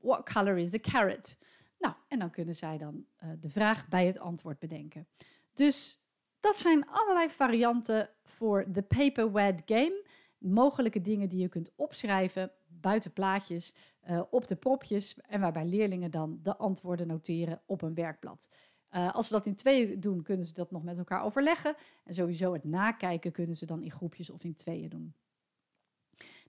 what 0.00 0.32
color 0.32 0.58
is 0.58 0.74
a 0.74 0.78
carrot? 0.78 1.36
Nou, 1.80 1.94
en 2.08 2.18
dan 2.18 2.30
kunnen 2.30 2.54
zij 2.54 2.78
dan 2.78 3.04
uh, 3.24 3.30
de 3.40 3.50
vraag 3.50 3.88
bij 3.88 4.06
het 4.06 4.18
antwoord 4.18 4.58
bedenken. 4.58 5.06
Dus 5.54 6.04
dat 6.40 6.58
zijn 6.58 6.86
allerlei 6.88 7.30
varianten 7.30 8.10
voor 8.22 8.64
de 8.72 8.82
paper 8.82 9.32
wed 9.32 9.62
game. 9.64 10.04
Mogelijke 10.38 11.00
dingen 11.00 11.28
die 11.28 11.40
je 11.40 11.48
kunt 11.48 11.72
opschrijven 11.76 12.52
buiten 12.66 13.12
plaatjes 13.12 13.74
uh, 14.08 14.22
op 14.30 14.48
de 14.48 14.56
propjes 14.56 15.20
en 15.20 15.40
waarbij 15.40 15.64
leerlingen 15.64 16.10
dan 16.10 16.38
de 16.42 16.56
antwoorden 16.56 17.06
noteren 17.06 17.62
op 17.66 17.82
een 17.82 17.94
werkblad. 17.94 18.50
Uh, 18.92 19.14
als 19.14 19.26
ze 19.26 19.32
dat 19.32 19.46
in 19.46 19.56
tweeën 19.56 20.00
doen, 20.00 20.22
kunnen 20.22 20.46
ze 20.46 20.52
dat 20.52 20.70
nog 20.70 20.82
met 20.82 20.98
elkaar 20.98 21.22
overleggen. 21.22 21.74
En 22.04 22.14
sowieso 22.14 22.52
het 22.52 22.64
nakijken 22.64 23.32
kunnen 23.32 23.56
ze 23.56 23.66
dan 23.66 23.82
in 23.82 23.90
groepjes 23.90 24.30
of 24.30 24.44
in 24.44 24.54
tweeën 24.54 24.88
doen. 24.88 25.14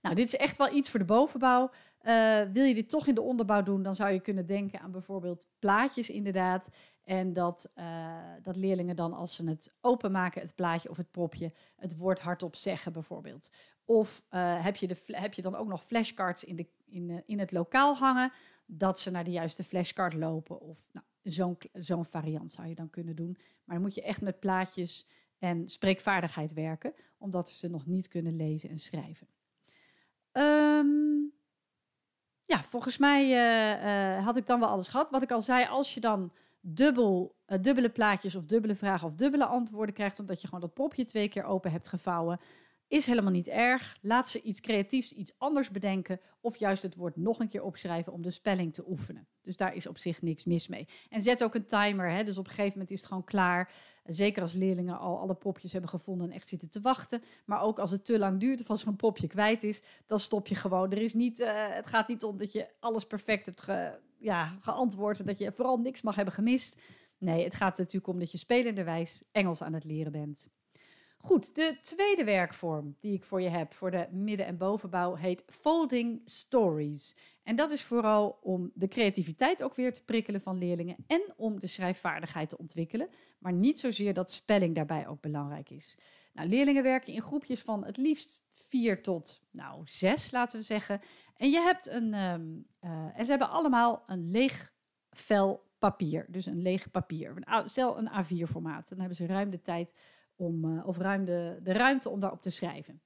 Nou, 0.02 0.14
dit 0.14 0.26
is 0.26 0.36
echt 0.36 0.58
wel 0.58 0.74
iets 0.74 0.90
voor 0.90 0.98
de 0.98 1.04
bovenbouw. 1.04 1.70
Uh, 2.02 2.42
wil 2.52 2.64
je 2.64 2.74
dit 2.74 2.88
toch 2.88 3.06
in 3.06 3.14
de 3.14 3.22
onderbouw 3.22 3.62
doen, 3.62 3.82
dan 3.82 3.94
zou 3.94 4.10
je 4.10 4.20
kunnen 4.20 4.46
denken 4.46 4.80
aan 4.80 4.90
bijvoorbeeld 4.90 5.46
plaatjes 5.58 6.10
inderdaad. 6.10 6.68
En 7.04 7.32
dat, 7.32 7.72
uh, 7.74 8.16
dat 8.42 8.56
leerlingen 8.56 8.96
dan 8.96 9.12
als 9.12 9.34
ze 9.34 9.48
het 9.48 9.76
openmaken, 9.80 10.40
het 10.40 10.54
plaatje 10.54 10.90
of 10.90 10.96
het 10.96 11.10
propje, 11.10 11.52
het 11.76 11.96
woord 11.96 12.20
hardop 12.20 12.56
zeggen 12.56 12.92
bijvoorbeeld. 12.92 13.50
Of 13.84 14.24
uh, 14.30 14.64
heb, 14.64 14.76
je 14.76 14.86
de, 14.86 14.96
heb 15.06 15.34
je 15.34 15.42
dan 15.42 15.54
ook 15.54 15.68
nog 15.68 15.84
flashcards 15.84 16.44
in, 16.44 16.56
de, 16.56 16.66
in, 16.84 17.22
in 17.26 17.38
het 17.38 17.52
lokaal 17.52 17.96
hangen, 17.96 18.32
dat 18.66 19.00
ze 19.00 19.10
naar 19.10 19.24
de 19.24 19.30
juiste 19.30 19.64
flashcard 19.64 20.14
lopen. 20.14 20.60
Of 20.60 20.88
nou, 20.92 21.06
zo'n 21.22 21.58
zo'n 21.72 22.04
variant 22.04 22.50
zou 22.50 22.68
je 22.68 22.74
dan 22.74 22.90
kunnen 22.90 23.16
doen. 23.16 23.36
Maar 23.64 23.74
dan 23.74 23.84
moet 23.84 23.94
je 23.94 24.02
echt 24.02 24.20
met 24.20 24.40
plaatjes 24.40 25.06
en 25.38 25.68
spreekvaardigheid 25.68 26.52
werken, 26.52 26.94
omdat 27.18 27.50
ze 27.50 27.68
nog 27.68 27.86
niet 27.86 28.08
kunnen 28.08 28.36
lezen 28.36 28.70
en 28.70 28.78
schrijven. 28.78 29.26
Um, 30.32 31.32
ja, 32.44 32.62
volgens 32.64 32.98
mij 32.98 33.24
uh, 33.24 34.16
uh, 34.16 34.24
had 34.24 34.36
ik 34.36 34.46
dan 34.46 34.60
wel 34.60 34.68
alles 34.68 34.88
gehad. 34.88 35.10
Wat 35.10 35.22
ik 35.22 35.30
al 35.30 35.42
zei, 35.42 35.66
als 35.66 35.94
je 35.94 36.00
dan 36.00 36.32
dubbel, 36.60 37.36
uh, 37.46 37.58
dubbele 37.60 37.90
plaatjes 37.90 38.34
of 38.34 38.46
dubbele 38.46 38.74
vragen 38.74 39.06
of 39.06 39.14
dubbele 39.14 39.44
antwoorden 39.44 39.94
krijgt, 39.94 40.20
omdat 40.20 40.40
je 40.40 40.46
gewoon 40.46 40.60
dat 40.60 40.74
popje 40.74 41.04
twee 41.04 41.28
keer 41.28 41.44
open 41.44 41.70
hebt 41.70 41.88
gevouwen, 41.88 42.40
is 42.88 43.06
helemaal 43.06 43.32
niet 43.32 43.48
erg. 43.48 43.96
Laat 44.00 44.30
ze 44.30 44.42
iets 44.42 44.60
creatiefs, 44.60 45.12
iets 45.12 45.34
anders 45.38 45.70
bedenken. 45.70 46.20
Of 46.40 46.56
juist 46.56 46.82
het 46.82 46.96
woord 46.96 47.16
nog 47.16 47.38
een 47.40 47.48
keer 47.48 47.62
opschrijven 47.62 48.12
om 48.12 48.22
de 48.22 48.30
spelling 48.30 48.74
te 48.74 48.84
oefenen. 48.88 49.26
Dus 49.42 49.56
daar 49.56 49.74
is 49.74 49.86
op 49.86 49.98
zich 49.98 50.22
niks 50.22 50.44
mis 50.44 50.68
mee. 50.68 50.88
En 51.08 51.22
zet 51.22 51.44
ook 51.44 51.54
een 51.54 51.66
timer. 51.66 52.10
Hè? 52.10 52.24
Dus 52.24 52.38
op 52.38 52.44
een 52.44 52.50
gegeven 52.50 52.72
moment 52.72 52.90
is 52.90 52.98
het 52.98 53.08
gewoon 53.08 53.24
klaar. 53.24 53.72
Zeker 54.04 54.42
als 54.42 54.52
leerlingen 54.52 54.98
al 54.98 55.18
alle 55.18 55.34
popjes 55.34 55.72
hebben 55.72 55.90
gevonden 55.90 56.30
en 56.30 56.36
echt 56.36 56.48
zitten 56.48 56.70
te 56.70 56.80
wachten. 56.80 57.22
Maar 57.44 57.62
ook 57.62 57.78
als 57.78 57.90
het 57.90 58.04
te 58.04 58.18
lang 58.18 58.40
duurt 58.40 58.60
of 58.60 58.70
als 58.70 58.82
er 58.82 58.88
een 58.88 58.96
popje 58.96 59.26
kwijt 59.26 59.62
is, 59.62 59.82
dan 60.06 60.20
stop 60.20 60.46
je 60.46 60.54
gewoon. 60.54 60.90
Er 60.90 61.02
is 61.02 61.14
niet, 61.14 61.40
uh, 61.40 61.48
het 61.68 61.86
gaat 61.86 62.08
niet 62.08 62.24
om 62.24 62.38
dat 62.38 62.52
je 62.52 62.68
alles 62.80 63.06
perfect 63.06 63.46
hebt 63.46 63.66
ja, 64.18 64.56
geantwoord 64.60 65.20
en 65.20 65.26
dat 65.26 65.38
je 65.38 65.52
vooral 65.52 65.78
niks 65.78 66.02
mag 66.02 66.14
hebben 66.14 66.34
gemist. 66.34 66.80
Nee, 67.18 67.44
het 67.44 67.54
gaat 67.54 67.78
natuurlijk 67.78 68.12
om 68.12 68.18
dat 68.18 68.32
je 68.32 68.38
spelenderwijs 68.38 69.22
Engels 69.32 69.62
aan 69.62 69.72
het 69.72 69.84
leren 69.84 70.12
bent. 70.12 70.48
Goed, 71.24 71.54
de 71.54 71.78
tweede 71.82 72.24
werkvorm 72.24 72.96
die 73.00 73.14
ik 73.14 73.24
voor 73.24 73.42
je 73.42 73.48
heb 73.48 73.74
voor 73.74 73.90
de 73.90 74.08
midden- 74.10 74.46
en 74.46 74.56
bovenbouw 74.56 75.14
heet 75.14 75.44
Folding 75.46 76.20
Stories. 76.24 77.16
En 77.42 77.56
dat 77.56 77.70
is 77.70 77.82
vooral 77.82 78.38
om 78.40 78.70
de 78.74 78.88
creativiteit 78.88 79.62
ook 79.62 79.74
weer 79.74 79.94
te 79.94 80.04
prikkelen 80.04 80.40
van 80.40 80.58
leerlingen 80.58 80.96
en 81.06 81.22
om 81.36 81.60
de 81.60 81.66
schrijfvaardigheid 81.66 82.48
te 82.48 82.58
ontwikkelen, 82.58 83.08
maar 83.38 83.52
niet 83.52 83.78
zozeer 83.78 84.14
dat 84.14 84.30
spelling 84.30 84.74
daarbij 84.74 85.06
ook 85.06 85.20
belangrijk 85.20 85.70
is. 85.70 85.96
Nou, 86.32 86.48
leerlingen 86.48 86.82
werken 86.82 87.12
in 87.12 87.22
groepjes 87.22 87.60
van 87.60 87.84
het 87.84 87.96
liefst 87.96 88.42
vier 88.50 89.02
tot 89.02 89.42
nou, 89.50 89.82
zes, 89.84 90.30
laten 90.30 90.58
we 90.58 90.64
zeggen. 90.64 91.00
En 91.36 91.50
je 91.50 91.60
hebt 91.60 91.86
een, 91.86 92.14
um, 92.14 92.66
uh, 92.80 92.90
en 92.90 93.24
ze 93.24 93.30
hebben 93.30 93.50
allemaal 93.50 94.02
een 94.06 94.30
leeg 94.30 94.72
vel 95.10 95.70
papier, 95.78 96.26
dus 96.28 96.46
een 96.46 96.62
leeg 96.62 96.90
papier, 96.90 97.34
stel 97.64 97.98
een 97.98 98.10
A4-formaat. 98.10 98.88
Dan 98.88 98.98
hebben 98.98 99.16
ze 99.16 99.26
ruim 99.26 99.50
de 99.50 99.60
tijd 99.60 99.94
om, 100.36 100.64
uh, 100.64 100.86
of 100.86 100.98
ruim 100.98 101.24
de, 101.24 101.58
ruimte 101.62 102.08
om 102.08 102.20
daarop 102.20 102.42
te 102.42 102.50
schrijven. 102.50 103.02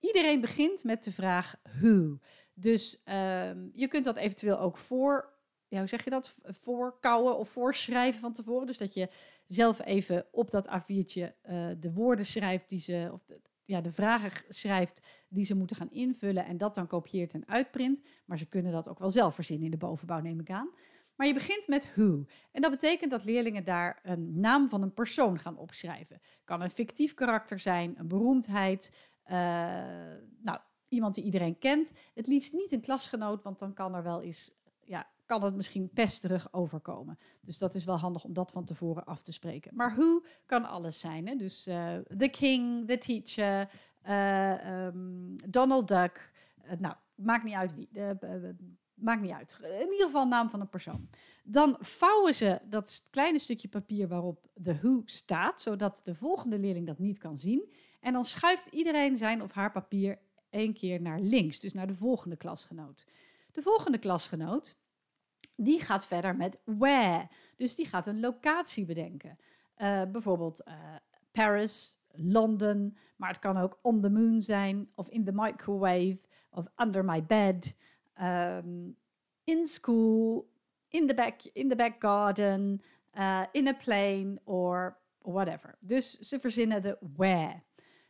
Iedereen 0.00 0.40
begint 0.40 0.84
met 0.84 1.04
de 1.04 1.12
vraag 1.12 1.60
who. 1.62 2.18
Dus 2.54 3.02
um, 3.04 3.70
je 3.74 3.88
kunt 3.88 4.04
dat 4.04 4.16
eventueel 4.16 4.58
ook 4.58 4.78
voor, 4.78 5.32
ja, 5.68 5.78
hoe 5.78 5.88
zeg 5.88 6.04
je 6.04 6.10
dat, 6.10 6.38
voorkouwen 6.42 7.38
of 7.38 7.48
voorschrijven 7.48 8.20
van 8.20 8.32
tevoren. 8.32 8.66
Dus 8.66 8.78
dat 8.78 8.94
je 8.94 9.08
zelf 9.46 9.84
even 9.84 10.26
op 10.30 10.50
dat 10.50 10.68
A4'tje 10.68 11.32
uh, 11.50 11.68
de 11.78 11.92
woorden 11.92 12.26
schrijft 12.26 12.68
die 12.68 12.80
ze, 12.80 13.10
of 13.12 13.24
de, 13.24 13.40
ja, 13.64 13.80
de 13.80 13.92
vragen 13.92 14.44
schrijft 14.48 15.06
die 15.28 15.44
ze 15.44 15.54
moeten 15.54 15.76
gaan 15.76 15.90
invullen 15.90 16.44
en 16.44 16.56
dat 16.56 16.74
dan 16.74 16.86
kopieert 16.86 17.34
en 17.34 17.48
uitprint. 17.48 18.02
Maar 18.24 18.38
ze 18.38 18.48
kunnen 18.48 18.72
dat 18.72 18.88
ook 18.88 18.98
wel 18.98 19.10
zelf 19.10 19.34
verzinnen 19.34 19.64
in 19.64 19.70
de 19.70 19.76
bovenbouw, 19.76 20.20
neem 20.20 20.40
ik 20.40 20.50
aan. 20.50 20.70
Maar 21.18 21.26
je 21.26 21.34
begint 21.34 21.68
met 21.68 21.94
who. 21.94 22.24
En 22.52 22.62
dat 22.62 22.70
betekent 22.70 23.10
dat 23.10 23.24
leerlingen 23.24 23.64
daar 23.64 24.00
een 24.02 24.40
naam 24.40 24.68
van 24.68 24.82
een 24.82 24.94
persoon 24.94 25.38
gaan 25.38 25.56
opschrijven. 25.56 26.20
Kan 26.44 26.60
een 26.60 26.70
fictief 26.70 27.14
karakter 27.14 27.58
zijn, 27.60 27.94
een 27.98 28.08
beroemdheid, 28.08 29.10
uh, 29.24 29.32
nou, 30.40 30.58
iemand 30.88 31.14
die 31.14 31.24
iedereen 31.24 31.58
kent. 31.58 31.92
Het 32.14 32.26
liefst 32.26 32.52
niet 32.52 32.72
een 32.72 32.80
klasgenoot, 32.80 33.42
want 33.42 33.58
dan 33.58 33.72
kan 33.72 33.94
er 33.94 34.02
wel 34.02 34.22
eens, 34.22 34.52
ja, 34.84 35.08
kan 35.26 35.44
het 35.44 35.54
misschien 35.54 35.90
pesterig 35.90 36.52
overkomen. 36.52 37.18
Dus 37.40 37.58
dat 37.58 37.74
is 37.74 37.84
wel 37.84 37.98
handig 37.98 38.24
om 38.24 38.32
dat 38.32 38.52
van 38.52 38.64
tevoren 38.64 39.04
af 39.04 39.22
te 39.22 39.32
spreken. 39.32 39.74
Maar 39.74 39.94
who 39.96 40.24
kan 40.46 40.64
alles 40.64 41.00
zijn. 41.00 41.26
Hè? 41.26 41.34
Dus 41.34 41.68
uh, 41.68 41.96
the 42.16 42.28
king, 42.28 42.86
the 42.86 42.98
teacher, 42.98 43.70
uh, 44.08 44.84
um, 44.84 45.36
Donald 45.48 45.88
Duck. 45.88 46.32
nou, 46.78 46.94
maakt 47.14 47.44
niet 47.44 47.54
uit 47.54 47.74
wie. 47.74 47.88
Maakt 49.00 49.20
niet 49.20 49.32
uit. 49.32 49.58
In 49.62 49.92
ieder 49.92 50.06
geval 50.06 50.26
naam 50.26 50.50
van 50.50 50.60
een 50.60 50.68
persoon. 50.68 51.08
Dan 51.44 51.76
vouwen 51.80 52.34
ze 52.34 52.60
dat 52.64 53.02
kleine 53.10 53.38
stukje 53.38 53.68
papier 53.68 54.08
waarop 54.08 54.48
de 54.54 54.78
who 54.80 55.02
staat, 55.04 55.60
zodat 55.60 56.00
de 56.04 56.14
volgende 56.14 56.58
leerling 56.58 56.86
dat 56.86 56.98
niet 56.98 57.18
kan 57.18 57.38
zien. 57.38 57.72
En 58.00 58.12
dan 58.12 58.24
schuift 58.24 58.66
iedereen 58.66 59.16
zijn 59.16 59.42
of 59.42 59.52
haar 59.52 59.72
papier 59.72 60.18
één 60.50 60.74
keer 60.74 61.00
naar 61.00 61.20
links, 61.20 61.60
dus 61.60 61.72
naar 61.72 61.86
de 61.86 61.94
volgende 61.94 62.36
klasgenoot. 62.36 63.06
De 63.52 63.62
volgende 63.62 63.98
klasgenoot, 63.98 64.78
die 65.56 65.80
gaat 65.80 66.06
verder 66.06 66.36
met 66.36 66.58
where. 66.64 67.28
Dus 67.56 67.74
die 67.74 67.86
gaat 67.86 68.06
een 68.06 68.20
locatie 68.20 68.84
bedenken. 68.84 69.38
Uh, 69.78 70.02
bijvoorbeeld 70.12 70.62
uh, 70.68 70.74
Paris, 71.32 71.98
London, 72.10 72.96
maar 73.16 73.28
het 73.28 73.38
kan 73.38 73.56
ook 73.56 73.78
on 73.82 74.00
the 74.00 74.10
moon 74.10 74.40
zijn, 74.40 74.90
of 74.94 75.08
in 75.08 75.24
the 75.24 75.32
microwave, 75.34 76.20
of 76.50 76.66
under 76.76 77.04
my 77.04 77.24
bed 77.24 77.76
um, 78.20 78.96
in 79.44 79.66
school, 79.66 80.48
in 80.88 81.06
the 81.06 81.14
back, 81.14 81.44
in 81.52 81.68
the 81.68 81.76
back 81.76 82.00
garden, 82.00 82.82
uh, 83.18 83.44
in 83.52 83.68
a 83.68 83.74
plane 83.74 84.40
or 84.44 84.98
whatever. 85.22 85.76
Dus 85.80 86.18
ze 86.18 86.40
verzinnen 86.40 86.82
de 86.82 86.98
where. 87.16 87.62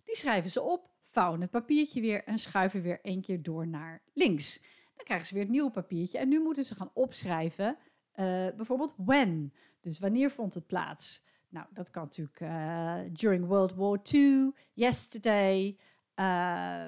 Die 0.05 0.17
schrijven 0.17 0.51
ze 0.51 0.63
op, 0.63 0.91
vouwen 1.03 1.41
het 1.41 1.51
papiertje 1.51 2.01
weer 2.01 2.25
en 2.25 2.39
schuiven 2.39 2.83
weer 2.83 3.01
één 3.03 3.21
keer 3.21 3.43
door 3.43 3.67
naar 3.67 4.03
links. 4.13 4.61
Dan 4.97 5.05
krijgen 5.05 5.27
ze 5.27 5.35
weer 5.35 5.43
het 5.43 5.53
nieuwe 5.53 5.71
papiertje 5.71 6.19
en 6.19 6.29
nu 6.29 6.41
moeten 6.41 6.65
ze 6.65 6.75
gaan 6.75 6.91
opschrijven, 6.95 7.77
uh, 8.15 8.25
bijvoorbeeld 8.57 8.95
when. 8.97 9.53
Dus 9.81 9.99
wanneer 9.99 10.31
vond 10.31 10.55
het 10.55 10.67
plaats? 10.67 11.23
Nou, 11.49 11.67
dat 11.71 11.91
kan 11.91 12.03
natuurlijk 12.03 12.41
uh, 12.41 12.99
during 13.13 13.47
World 13.47 13.75
War 13.75 14.01
II, 14.13 14.53
yesterday, 14.73 15.79
uh, 16.21 16.85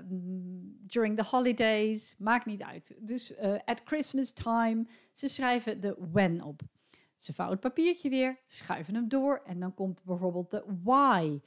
during 0.87 1.17
the 1.17 1.25
holidays, 1.25 2.15
maakt 2.19 2.47
niet 2.47 2.63
uit. 2.63 2.95
Dus 3.01 3.39
uh, 3.39 3.59
at 3.65 3.83
Christmas 3.85 4.33
time, 4.33 4.87
ze 5.13 5.29
schrijven 5.29 5.81
de 5.81 5.97
when 6.13 6.43
op. 6.43 6.61
Ze 7.15 7.33
vouwen 7.33 7.59
het 7.59 7.67
papiertje 7.67 8.09
weer, 8.09 8.39
schuiven 8.47 8.95
hem 8.95 9.09
door 9.09 9.43
en 9.47 9.61
dan 9.61 9.75
komt 9.75 10.05
bijvoorbeeld 10.05 10.51
de 10.51 10.65
why. 10.83 11.41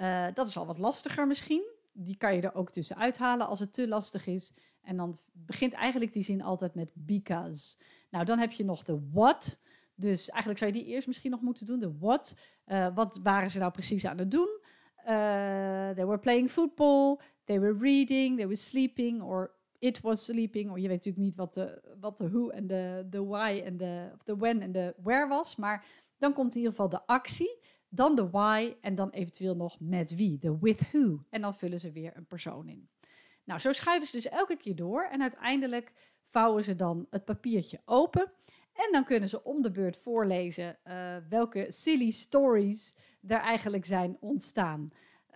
Uh, 0.00 0.26
dat 0.34 0.46
is 0.46 0.56
al 0.56 0.66
wat 0.66 0.78
lastiger 0.78 1.26
misschien. 1.26 1.74
Die 1.92 2.16
kan 2.16 2.34
je 2.34 2.40
er 2.40 2.54
ook 2.54 2.70
tussenuit 2.70 3.18
halen 3.18 3.46
als 3.46 3.60
het 3.60 3.72
te 3.72 3.88
lastig 3.88 4.26
is. 4.26 4.54
En 4.82 4.96
dan 4.96 5.18
begint 5.32 5.72
eigenlijk 5.72 6.12
die 6.12 6.22
zin 6.22 6.42
altijd 6.42 6.74
met 6.74 6.90
because. 6.94 7.76
Nou, 8.10 8.24
dan 8.24 8.38
heb 8.38 8.52
je 8.52 8.64
nog 8.64 8.82
de 8.82 9.08
what. 9.12 9.60
Dus 9.94 10.28
eigenlijk 10.28 10.58
zou 10.58 10.72
je 10.72 10.78
die 10.78 10.88
eerst 10.88 11.06
misschien 11.06 11.30
nog 11.30 11.40
moeten 11.40 11.66
doen. 11.66 11.78
De 11.78 11.98
what. 11.98 12.34
Uh, 12.66 12.94
wat 12.94 13.20
waren 13.22 13.50
ze 13.50 13.58
nou 13.58 13.72
precies 13.72 14.06
aan 14.06 14.18
het 14.18 14.30
doen? 14.30 14.60
Uh, 15.06 15.94
they 15.94 16.04
were 16.04 16.18
playing 16.18 16.50
football. 16.50 17.20
They 17.44 17.60
were 17.60 17.74
reading. 17.78 18.36
They 18.36 18.46
were 18.46 18.56
sleeping. 18.56 19.22
Or 19.22 19.50
it 19.78 20.00
was 20.00 20.24
sleeping. 20.24 20.70
Of 20.70 20.76
je 20.76 20.88
weet 20.88 21.04
natuurlijk 21.04 21.24
niet 21.24 21.34
wat 21.34 21.54
de, 21.54 21.96
wat 22.00 22.18
de 22.18 22.30
who 22.30 22.48
en 22.48 22.66
de, 22.66 23.06
de 23.10 23.24
why 23.24 23.62
en 23.64 23.76
de, 23.76 24.10
when 24.24 24.60
en 24.62 24.72
de 24.72 24.94
where 25.02 25.28
was. 25.28 25.56
Maar 25.56 25.84
dan 26.18 26.32
komt 26.32 26.50
in 26.50 26.56
ieder 26.56 26.70
geval 26.70 26.88
de 26.88 27.06
actie. 27.06 27.58
Dan 27.88 28.16
de 28.16 28.30
why. 28.30 28.74
En 28.80 28.94
dan 28.94 29.10
eventueel 29.10 29.56
nog 29.56 29.80
met 29.80 30.14
wie. 30.14 30.38
De 30.38 30.58
with 30.60 30.90
who. 30.90 31.24
En 31.30 31.40
dan 31.40 31.54
vullen 31.54 31.80
ze 31.80 31.92
weer 31.92 32.16
een 32.16 32.26
persoon 32.26 32.68
in. 32.68 32.88
Nou, 33.44 33.60
zo 33.60 33.72
schuiven 33.72 34.06
ze 34.06 34.16
dus 34.16 34.28
elke 34.28 34.56
keer 34.56 34.76
door. 34.76 35.08
En 35.10 35.22
uiteindelijk 35.22 35.92
vouwen 36.22 36.64
ze 36.64 36.76
dan 36.76 37.06
het 37.10 37.24
papiertje 37.24 37.80
open. 37.84 38.32
En 38.72 38.92
dan 38.92 39.04
kunnen 39.04 39.28
ze 39.28 39.44
om 39.44 39.62
de 39.62 39.70
beurt 39.70 39.96
voorlezen 39.96 40.78
uh, 40.84 41.16
welke 41.28 41.66
silly 41.68 42.10
stories 42.10 42.94
er 43.26 43.40
eigenlijk 43.40 43.84
zijn 43.84 44.16
ontstaan. 44.20 44.90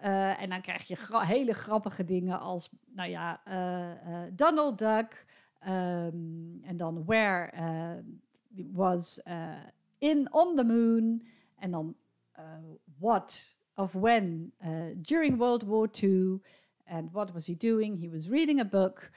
Uh, 0.04 0.42
en 0.42 0.48
dan 0.48 0.60
krijg 0.60 0.88
je 0.88 0.96
hele 1.10 1.52
grappige 1.52 2.04
dingen 2.04 2.40
als, 2.40 2.70
nou 2.86 3.10
ja, 3.10 3.40
uh, 3.48 4.22
Donald 4.32 4.78
Duck. 4.78 5.26
Um, 5.68 6.60
en 6.62 6.76
dan 6.76 7.04
Where 7.04 7.52
was 8.72 9.20
in 9.98 10.32
on 10.32 10.56
the 10.56 10.64
moon. 10.64 11.26
En 11.56 11.70
dan 11.70 11.94
What 12.98 13.56
of 13.74 13.92
when 13.92 14.52
during 14.96 15.36
World 15.36 15.62
War 15.62 15.88
II. 16.02 16.40
And 16.84 17.12
what 17.12 17.32
was 17.32 17.46
he 17.46 17.56
doing? 17.56 17.98
He 17.98 18.08
was 18.08 18.28
reading 18.28 18.60
a 18.60 18.64
book 18.64 19.10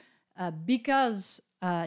because 0.66 1.42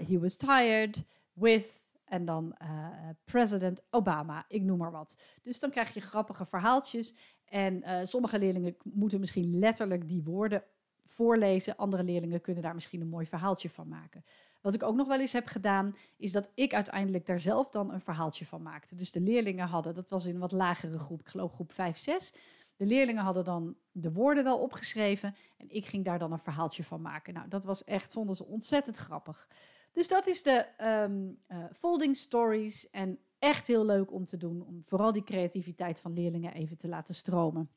he 0.06 0.18
was 0.18 0.36
tired 0.36 1.04
with 1.34 1.85
en 2.06 2.24
dan 2.24 2.56
uh, 2.62 2.88
president 3.24 3.82
Obama, 3.90 4.44
ik 4.48 4.62
noem 4.62 4.78
maar 4.78 4.90
wat. 4.90 5.22
Dus 5.42 5.60
dan 5.60 5.70
krijg 5.70 5.94
je 5.94 6.00
grappige 6.00 6.46
verhaaltjes. 6.46 7.16
En 7.44 7.76
uh, 7.76 7.98
sommige 8.02 8.38
leerlingen 8.38 8.76
moeten 8.82 9.20
misschien 9.20 9.58
letterlijk 9.58 10.08
die 10.08 10.22
woorden 10.22 10.64
voorlezen. 11.04 11.76
Andere 11.76 12.04
leerlingen 12.04 12.40
kunnen 12.40 12.62
daar 12.62 12.74
misschien 12.74 13.00
een 13.00 13.08
mooi 13.08 13.26
verhaaltje 13.26 13.70
van 13.70 13.88
maken. 13.88 14.24
Wat 14.60 14.74
ik 14.74 14.82
ook 14.82 14.96
nog 14.96 15.08
wel 15.08 15.20
eens 15.20 15.32
heb 15.32 15.46
gedaan, 15.46 15.96
is 16.16 16.32
dat 16.32 16.50
ik 16.54 16.74
uiteindelijk 16.74 17.26
daar 17.26 17.40
zelf 17.40 17.68
dan 17.68 17.92
een 17.92 18.00
verhaaltje 18.00 18.46
van 18.46 18.62
maakte. 18.62 18.94
Dus 18.94 19.12
de 19.12 19.20
leerlingen 19.20 19.66
hadden, 19.66 19.94
dat 19.94 20.10
was 20.10 20.26
in 20.26 20.34
een 20.34 20.40
wat 20.40 20.52
lagere 20.52 20.98
groep, 20.98 21.20
ik 21.20 21.28
geloof 21.28 21.52
groep 21.52 21.72
5, 21.72 21.98
6. 21.98 22.34
De 22.76 22.86
leerlingen 22.86 23.22
hadden 23.22 23.44
dan 23.44 23.76
de 23.92 24.12
woorden 24.12 24.44
wel 24.44 24.58
opgeschreven 24.58 25.36
en 25.56 25.70
ik 25.70 25.86
ging 25.86 26.04
daar 26.04 26.18
dan 26.18 26.32
een 26.32 26.38
verhaaltje 26.38 26.84
van 26.84 27.00
maken. 27.00 27.34
Nou, 27.34 27.48
dat 27.48 27.64
was 27.64 27.84
echt, 27.84 28.12
vonden 28.12 28.36
ze 28.36 28.44
ontzettend 28.44 28.96
grappig. 28.96 29.48
Dus 29.96 30.08
dat 30.08 30.26
is 30.26 30.42
de 30.42 30.66
um, 30.80 31.38
uh, 31.48 31.64
folding 31.74 32.16
stories. 32.16 32.90
En 32.90 33.18
echt 33.38 33.66
heel 33.66 33.84
leuk 33.84 34.12
om 34.12 34.24
te 34.24 34.36
doen. 34.36 34.66
Om 34.66 34.84
vooral 34.84 35.12
die 35.12 35.24
creativiteit 35.24 36.00
van 36.00 36.12
leerlingen 36.12 36.52
even 36.52 36.76
te 36.76 36.88
laten 36.88 37.14
stromen. 37.14 37.70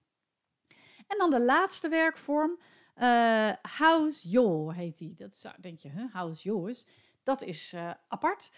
En 1.07 1.17
dan 1.17 1.29
de 1.29 1.41
laatste 1.41 1.89
werkvorm. 1.89 2.59
Uh, 2.97 3.51
How's 3.77 4.23
Your 4.23 4.73
heet 4.73 4.97
die. 4.97 5.15
Dat 5.15 5.33
is, 5.33 5.45
denk 5.59 5.79
je, 5.79 5.89
huh? 5.89 6.13
How's 6.13 6.43
Yours? 6.43 6.85
Dat 7.23 7.41
is 7.41 7.73
uh, 7.73 7.91
apart. 8.07 8.51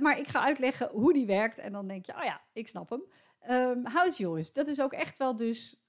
maar 0.00 0.18
ik 0.18 0.28
ga 0.28 0.40
uitleggen 0.40 0.88
hoe 0.90 1.12
die 1.12 1.26
werkt. 1.26 1.58
En 1.58 1.72
dan 1.72 1.88
denk 1.88 2.06
je, 2.06 2.16
oh 2.16 2.24
ja, 2.24 2.42
ik 2.52 2.68
snap 2.68 2.90
hem. 2.90 3.02
Um, 3.50 3.86
how's 3.86 4.18
Yours? 4.18 4.52
Dat 4.52 4.68
is 4.68 4.80
ook 4.80 4.92
echt 4.92 5.18
wel 5.18 5.36
dus, 5.36 5.86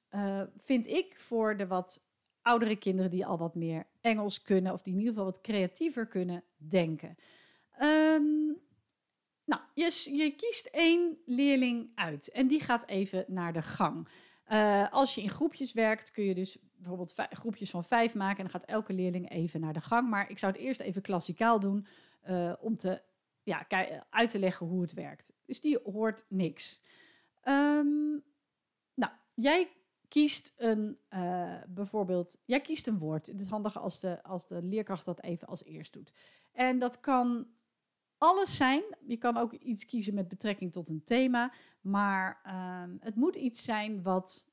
vind 0.58 0.88
ik, 0.88 1.20
voor 1.20 1.58
de 1.58 1.68
wat 1.68 2.07
oudere 2.48 2.76
kinderen 2.76 3.12
die 3.12 3.26
al 3.26 3.38
wat 3.38 3.56
meer 3.56 3.86
Engels 4.02 4.42
kunnen, 4.42 4.74
of 4.74 4.82
die 4.82 4.94
in 4.94 5.00
ieder 5.00 5.14
geval 5.14 5.32
wat 5.32 5.42
creatiever 5.42 6.08
kunnen 6.08 6.44
denken. 6.58 7.18
Um, 7.82 8.58
nou, 9.46 9.62
je, 9.74 10.10
je, 10.16 10.36
kiest 10.36 10.66
één 10.66 11.18
leerling 11.26 11.92
uit 11.96 12.32
en 12.32 12.48
die 12.48 12.60
gaat 12.60 12.88
even 12.88 13.26
naar 13.28 13.54
de 13.54 13.62
gang. 13.62 14.08
Uh, 14.50 14.92
als 14.92 15.16
je 15.16 15.22
in 15.22 15.30
groepjes 15.30 15.74
werkt, 15.74 16.12
kun 16.12 16.24
je 16.24 16.34
dus 16.36 16.58
bijvoorbeeld 16.76 17.14
groepjes 17.30 17.70
van 17.70 17.84
vijf 17.84 18.16
maken 18.16 18.38
en 18.38 18.44
dan 18.44 18.60
gaat 18.60 18.70
elke 18.70 18.94
leerling 18.94 19.30
even 19.30 19.60
naar 19.60 19.74
de 19.74 19.82
gang. 19.82 20.10
Maar 20.10 20.30
ik 20.30 20.40
zou 20.40 20.52
het 20.52 20.62
eerst 20.62 20.80
even 20.80 21.02
klassikaal 21.02 21.60
doen 21.60 21.88
uh, 22.30 22.54
om 22.60 22.78
te, 22.78 23.02
ja, 23.44 23.68
uit 24.10 24.30
te 24.30 24.40
leggen 24.40 24.68
hoe 24.68 24.82
het 24.82 24.94
werkt. 24.94 25.34
Dus 25.46 25.62
die 25.62 25.80
hoort 25.84 26.26
niks. 26.30 26.82
Um, 27.44 28.24
nou, 28.94 29.12
jij 29.34 29.70
kiest 30.08 30.54
een, 30.58 30.98
uh, 31.10 31.58
bijvoorbeeld, 31.68 32.38
jij 32.46 32.62
kiest 32.62 32.88
een 32.88 32.98
woord. 32.98 33.28
Het 33.28 33.42
is 33.42 33.48
handig 33.48 33.78
als 33.78 34.00
de, 34.00 34.24
als 34.24 34.48
de 34.48 34.62
leerkracht 34.62 35.06
dat 35.06 35.22
even 35.22 35.48
als 35.48 35.64
eerst 35.64 35.94
doet. 35.94 36.14
En 36.52 36.80
dat 36.80 37.00
kan 37.00 37.48
alles 38.18 38.56
zijn. 38.56 38.84
Je 39.06 39.18
kan 39.18 39.38
ook 39.38 39.54
iets 39.54 39.86
kiezen 39.86 40.14
met 40.14 40.28
betrekking 40.28 40.72
tot 40.72 40.90
een 40.90 41.04
thema. 41.04 41.54
Maar 41.82 42.42
uh, 42.46 42.84
het 43.00 43.16
moet 43.16 43.36
iets 43.36 43.64
zijn 43.64 44.04
wat 44.04 44.48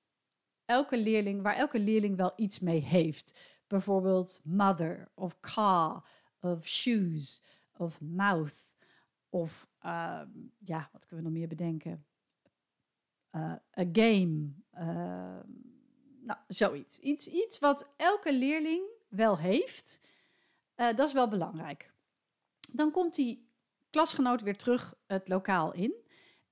elke 0.64 0.98
leerling, 0.98 1.42
waar 1.42 1.56
elke 1.56 1.78
leerling 1.78 2.16
wel 2.16 2.32
iets 2.36 2.58
mee 2.60 2.80
heeft. 2.80 3.38
Bijvoorbeeld 3.66 4.40
mother, 4.44 5.10
of 5.14 5.40
car, 5.40 6.04
of 6.40 6.66
shoes, 6.66 7.42
of 7.76 8.00
mouth. 8.00 8.76
Of 9.28 9.68
uh, 9.84 10.20
ja, 10.58 10.88
wat 10.92 11.06
kunnen 11.06 11.24
we 11.24 11.30
nog 11.30 11.38
meer 11.38 11.48
bedenken? 11.48 12.04
Uh, 13.34 13.52
a 13.78 13.84
game. 13.92 14.52
Uh, 14.74 15.40
nou, 16.20 16.38
zoiets. 16.48 16.98
Iets, 16.98 17.28
iets 17.28 17.58
wat 17.58 17.88
elke 17.96 18.32
leerling 18.32 18.82
wel 19.08 19.38
heeft. 19.38 20.00
Uh, 20.76 20.86
dat 20.96 21.08
is 21.08 21.14
wel 21.14 21.28
belangrijk. 21.28 21.92
Dan 22.72 22.90
komt 22.90 23.14
die 23.14 23.48
klasgenoot 23.90 24.42
weer 24.42 24.56
terug 24.56 24.94
het 25.06 25.28
lokaal 25.28 25.72
in. 25.72 25.94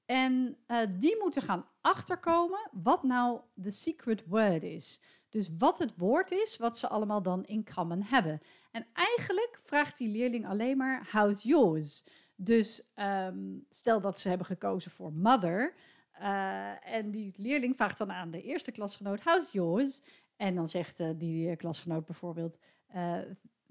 En 0.06 0.56
die 0.98 1.16
moeten 1.20 1.42
gaan 1.42 1.66
achterkomen 1.80 2.70
wat 2.72 3.02
nou 3.02 3.40
de 3.54 3.70
secret 3.70 4.26
word 4.26 4.62
is. 4.62 5.00
Dus 5.32 5.50
wat 5.58 5.78
het 5.78 5.96
woord 5.96 6.30
is 6.30 6.56
wat 6.56 6.78
ze 6.78 6.88
allemaal 6.88 7.22
dan 7.22 7.44
in 7.44 7.66
common 7.74 8.02
hebben. 8.02 8.40
En 8.70 8.86
eigenlijk 8.92 9.60
vraagt 9.62 9.98
die 9.98 10.08
leerling 10.08 10.46
alleen 10.46 10.76
maar: 10.76 11.08
How's 11.12 11.42
yours? 11.42 12.04
Dus 12.36 12.82
um, 12.96 13.66
stel 13.68 14.00
dat 14.00 14.20
ze 14.20 14.28
hebben 14.28 14.46
gekozen 14.46 14.90
voor 14.90 15.12
mother, 15.12 15.74
uh, 16.22 16.94
en 16.94 17.10
die 17.10 17.34
leerling 17.36 17.76
vraagt 17.76 17.98
dan 17.98 18.12
aan 18.12 18.30
de 18.30 18.42
eerste 18.42 18.72
klasgenoot, 18.72 19.20
how's 19.20 19.52
yours? 19.52 20.02
En 20.36 20.54
dan 20.54 20.68
zegt 20.68 21.00
uh, 21.00 21.10
die 21.16 21.56
klasgenoot 21.56 22.04
bijvoorbeeld, 22.04 22.58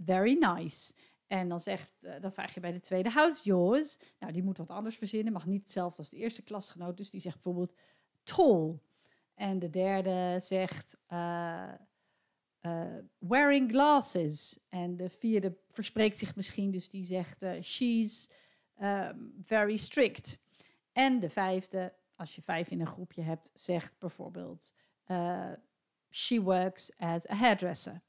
very 0.05 0.37
nice. 0.39 0.93
En 1.27 1.49
dan, 1.49 1.59
zegt, 1.59 2.07
dan 2.21 2.33
vraag 2.33 2.53
je 2.53 2.59
bij 2.59 2.71
de 2.71 2.79
tweede, 2.79 3.11
how's 3.11 3.43
yours? 3.43 3.99
Nou, 4.19 4.33
die 4.33 4.43
moet 4.43 4.57
wat 4.57 4.69
anders 4.69 4.95
verzinnen, 4.95 5.33
mag 5.33 5.45
niet 5.45 5.63
hetzelfde 5.63 5.97
als 5.97 6.09
de 6.09 6.17
eerste 6.17 6.41
klasgenoot. 6.41 6.97
Dus 6.97 7.09
die 7.09 7.21
zegt 7.21 7.35
bijvoorbeeld 7.35 7.75
tall. 8.23 8.79
En 9.35 9.59
de 9.59 9.69
derde 9.69 10.35
zegt 10.39 10.97
wearing 13.17 13.71
glasses. 13.71 14.59
En 14.69 14.97
de 14.97 15.09
vierde 15.09 15.57
verspreekt 15.67 16.17
zich 16.17 16.35
misschien, 16.35 16.71
dus 16.71 16.89
die 16.89 17.03
zegt 17.03 17.45
she's 17.61 18.29
um, 18.81 19.33
very 19.43 19.77
strict. 19.77 20.39
En 20.91 21.19
de 21.19 21.29
vijfde 21.29 21.93
als 22.21 22.35
je 22.35 22.41
vijf 22.41 22.69
in 22.69 22.81
een 22.81 22.87
groepje 22.87 23.21
hebt, 23.21 23.51
zegt 23.53 23.93
bijvoorbeeld: 23.99 24.73
uh, 25.07 25.51
She 26.09 26.41
works 26.41 26.97
as 26.97 27.29
a 27.29 27.35
hairdresser. 27.35 28.01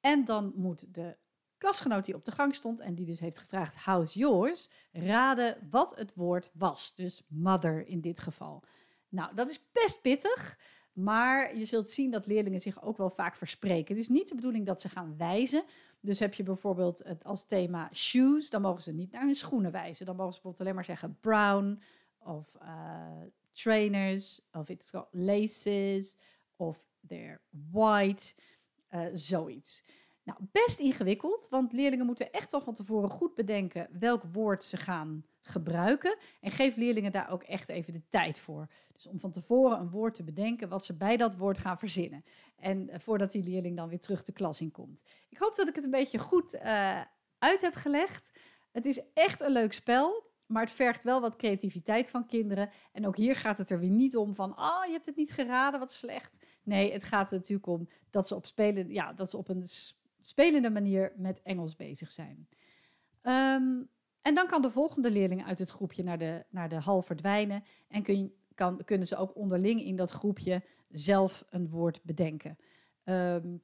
En 0.00 0.24
dan 0.24 0.52
moet 0.56 0.94
de 0.94 1.16
klasgenoot 1.58 2.04
die 2.04 2.14
op 2.14 2.24
de 2.24 2.32
gang 2.32 2.54
stond 2.54 2.80
en 2.80 2.94
die 2.94 3.06
dus 3.06 3.20
heeft 3.20 3.38
gevraagd: 3.38 3.84
How's 3.84 4.14
yours? 4.14 4.70
raden 4.92 5.68
wat 5.70 5.96
het 5.96 6.14
woord 6.14 6.50
was. 6.54 6.94
Dus 6.94 7.22
mother 7.28 7.86
in 7.86 8.00
dit 8.00 8.20
geval. 8.20 8.62
Nou, 9.08 9.34
dat 9.34 9.50
is 9.50 9.60
best 9.72 10.00
pittig. 10.02 10.58
Maar 10.92 11.56
je 11.56 11.64
zult 11.64 11.90
zien 11.90 12.10
dat 12.10 12.26
leerlingen 12.26 12.60
zich 12.60 12.82
ook 12.82 12.96
wel 12.96 13.10
vaak 13.10 13.36
verspreken. 13.36 13.94
Het 13.94 14.02
is 14.02 14.08
niet 14.08 14.28
de 14.28 14.34
bedoeling 14.34 14.66
dat 14.66 14.80
ze 14.80 14.88
gaan 14.88 15.16
wijzen. 15.16 15.64
Dus 16.00 16.18
heb 16.18 16.34
je 16.34 16.42
bijvoorbeeld 16.42 17.02
het 17.04 17.24
als 17.24 17.46
thema 17.46 17.88
shoes, 17.92 18.50
dan 18.50 18.62
mogen 18.62 18.82
ze 18.82 18.92
niet 18.92 19.12
naar 19.12 19.22
hun 19.22 19.34
schoenen 19.34 19.72
wijzen. 19.72 20.06
Dan 20.06 20.16
mogen 20.16 20.32
ze 20.34 20.40
bijvoorbeeld 20.40 20.60
alleen 20.60 20.74
maar 20.74 20.96
zeggen 20.96 21.18
brown 21.20 21.80
of 22.18 22.56
uh, 22.62 23.22
trainers, 23.54 24.40
of 24.52 24.68
it's 24.68 24.90
got 24.90 25.06
laces, 25.10 26.16
of 26.56 26.86
they're 27.08 27.40
white, 27.70 28.34
uh, 28.90 29.06
zoiets. 29.12 29.84
Nou, 30.22 30.38
best 30.52 30.78
ingewikkeld, 30.78 31.48
want 31.50 31.72
leerlingen 31.72 32.06
moeten 32.06 32.32
echt 32.32 32.50
wel 32.50 32.60
van 32.60 32.74
tevoren 32.74 33.10
goed 33.10 33.34
bedenken 33.34 33.88
welk 33.98 34.22
woord 34.32 34.64
ze 34.64 34.76
gaan 34.76 35.26
gebruiken. 35.40 36.16
En 36.40 36.50
geef 36.50 36.76
leerlingen 36.76 37.12
daar 37.12 37.30
ook 37.30 37.42
echt 37.42 37.68
even 37.68 37.92
de 37.92 38.08
tijd 38.08 38.38
voor. 38.38 38.66
Dus 38.92 39.06
om 39.06 39.20
van 39.20 39.30
tevoren 39.30 39.78
een 39.78 39.90
woord 39.90 40.14
te 40.14 40.22
bedenken 40.22 40.68
wat 40.68 40.84
ze 40.84 40.94
bij 40.94 41.16
dat 41.16 41.36
woord 41.36 41.58
gaan 41.58 41.78
verzinnen. 41.78 42.24
En 42.56 42.88
uh, 42.88 42.94
voordat 42.98 43.30
die 43.30 43.42
leerling 43.42 43.76
dan 43.76 43.88
weer 43.88 44.00
terug 44.00 44.22
de 44.22 44.32
klas 44.32 44.60
in 44.60 44.70
komt. 44.70 45.02
Ik 45.28 45.38
hoop 45.38 45.56
dat 45.56 45.68
ik 45.68 45.74
het 45.74 45.84
een 45.84 45.90
beetje 45.90 46.18
goed 46.18 46.54
uh, 46.54 47.00
uit 47.38 47.60
heb 47.60 47.74
gelegd. 47.74 48.30
Het 48.72 48.86
is 48.86 49.00
echt 49.14 49.40
een 49.40 49.52
leuk 49.52 49.72
spel. 49.72 50.32
Maar 50.46 50.62
het 50.62 50.72
vergt 50.72 51.04
wel 51.04 51.20
wat 51.20 51.36
creativiteit 51.36 52.10
van 52.10 52.26
kinderen. 52.26 52.70
En 52.92 53.06
ook 53.06 53.16
hier 53.16 53.36
gaat 53.36 53.58
het 53.58 53.70
er 53.70 53.78
weer 53.78 53.90
niet 53.90 54.16
om 54.16 54.34
van, 54.34 54.58
oh, 54.58 54.84
je 54.86 54.92
hebt 54.92 55.06
het 55.06 55.16
niet 55.16 55.32
geraden, 55.32 55.80
wat 55.80 55.92
slecht. 55.92 56.44
Nee, 56.62 56.92
het 56.92 57.04
gaat 57.04 57.30
er 57.30 57.36
natuurlijk 57.36 57.66
om 57.66 57.88
dat 58.10 58.28
ze 58.28 58.34
op, 58.34 58.46
spelen, 58.46 58.92
ja, 58.92 59.12
dat 59.12 59.30
ze 59.30 59.36
op 59.36 59.48
een 59.48 59.66
spelende 60.20 60.70
manier 60.70 61.12
met 61.16 61.42
Engels 61.42 61.76
bezig 61.76 62.10
zijn. 62.10 62.48
Um, 63.22 63.88
En 64.22 64.34
dan 64.34 64.46
kan 64.46 64.62
de 64.62 64.70
volgende 64.70 65.10
leerling 65.10 65.46
uit 65.46 65.58
het 65.58 65.70
groepje 65.70 66.02
naar 66.02 66.18
de, 66.18 66.44
naar 66.50 66.68
de 66.68 66.80
hal 66.80 67.02
verdwijnen. 67.02 67.64
En 67.88 68.02
kun, 68.02 68.34
kan, 68.54 68.84
kunnen 68.84 69.06
ze 69.06 69.16
ook 69.16 69.36
onderling 69.36 69.84
in 69.84 69.96
dat 69.96 70.10
groepje 70.10 70.62
zelf 70.90 71.44
een 71.50 71.68
woord 71.68 72.00
bedenken. 72.02 72.58
Um, 73.04 73.62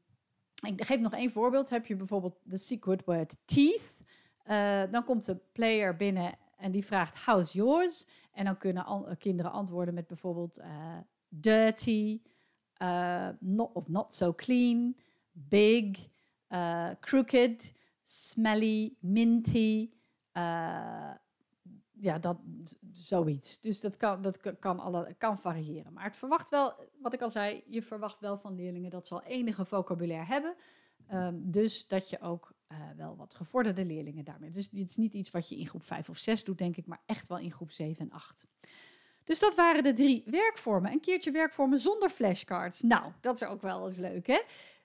ik 0.67 0.85
geef 0.85 1.01
nog 1.01 1.13
één 1.13 1.31
voorbeeld. 1.31 1.71
Heb 1.71 1.87
je 1.87 1.97
bijvoorbeeld 1.97 2.39
de 2.43 2.59
secret 2.59 3.05
word 3.05 3.37
teeth. 3.45 3.99
Uh, 4.47 4.83
dan 4.91 5.05
komt 5.05 5.25
de 5.25 5.37
player 5.53 5.97
binnen 5.97 6.39
en 6.61 6.71
die 6.71 6.85
vraagt 6.85 7.25
how's 7.25 7.53
yours? 7.53 8.07
En 8.33 8.45
dan 8.45 8.57
kunnen 8.57 8.85
an 8.85 9.17
kinderen 9.19 9.53
antwoorden 9.53 9.95
met 9.95 10.07
bijvoorbeeld 10.07 10.59
uh, 10.59 10.97
dirty, 11.29 12.23
uh, 12.83 13.29
not, 13.41 13.73
of 13.73 13.89
not 13.89 14.15
so 14.15 14.35
clean, 14.35 14.97
big, 15.33 16.09
crooked, 17.01 17.75
smelly, 18.03 18.95
minty 19.01 19.91
ja, 22.01 22.19
dat, 22.19 22.39
zoiets. 22.93 23.61
Dus 23.61 23.81
dat, 23.81 23.97
kan, 23.97 24.23
dat 24.23 24.59
kan, 24.59 24.79
alle, 24.79 25.15
kan 25.19 25.39
variëren. 25.39 25.93
Maar 25.93 26.05
het 26.05 26.17
verwacht 26.17 26.49
wel, 26.49 26.75
wat 27.01 27.13
ik 27.13 27.23
al 27.23 27.31
zei, 27.31 27.63
je 27.67 27.83
verwacht 27.83 28.21
wel 28.21 28.37
van 28.37 28.55
leerlingen 28.55 28.91
dat 28.91 29.07
ze 29.07 29.15
al 29.15 29.23
enige 29.23 29.65
vocabulaire 29.65 30.27
hebben. 30.27 30.55
Ehm, 31.07 31.35
dus 31.37 31.87
dat 31.87 32.11
je 32.11 32.21
ook 32.21 32.53
uh, 32.73 32.79
wel 32.97 33.17
wat 33.17 33.35
gevorderde 33.35 33.85
leerlingen 33.85 34.25
daarmee. 34.25 34.51
Dus 34.51 34.69
dit 34.69 34.89
is 34.89 34.97
niet 34.97 35.15
iets 35.15 35.31
wat 35.31 35.49
je 35.49 35.57
in 35.57 35.69
groep 35.69 35.85
5 35.85 36.09
of 36.09 36.19
6 36.19 36.45
doet, 36.45 36.59
denk 36.59 36.77
ik, 36.77 36.87
maar 36.87 37.03
echt 37.07 37.29
wel 37.29 37.39
in 37.39 37.53
groep 37.53 37.73
7 37.73 38.05
en 38.05 38.11
8. 38.11 38.47
Dus 39.25 39.39
dat 39.39 39.55
waren 39.55 39.83
de 39.83 39.93
drie 39.93 40.23
werkvormen. 40.27 40.93
Een 40.93 41.01
keertje 41.01 41.31
werkvormen 41.31 41.79
zonder 41.79 42.11
flashcards. 42.11 42.81
Nou, 42.81 43.13
dat 43.21 43.35
is 43.35 43.49
ook 43.49 43.63
wel 43.63 43.85
eens 43.85 43.99
leuk, 43.99 44.27
hè? 44.27 44.41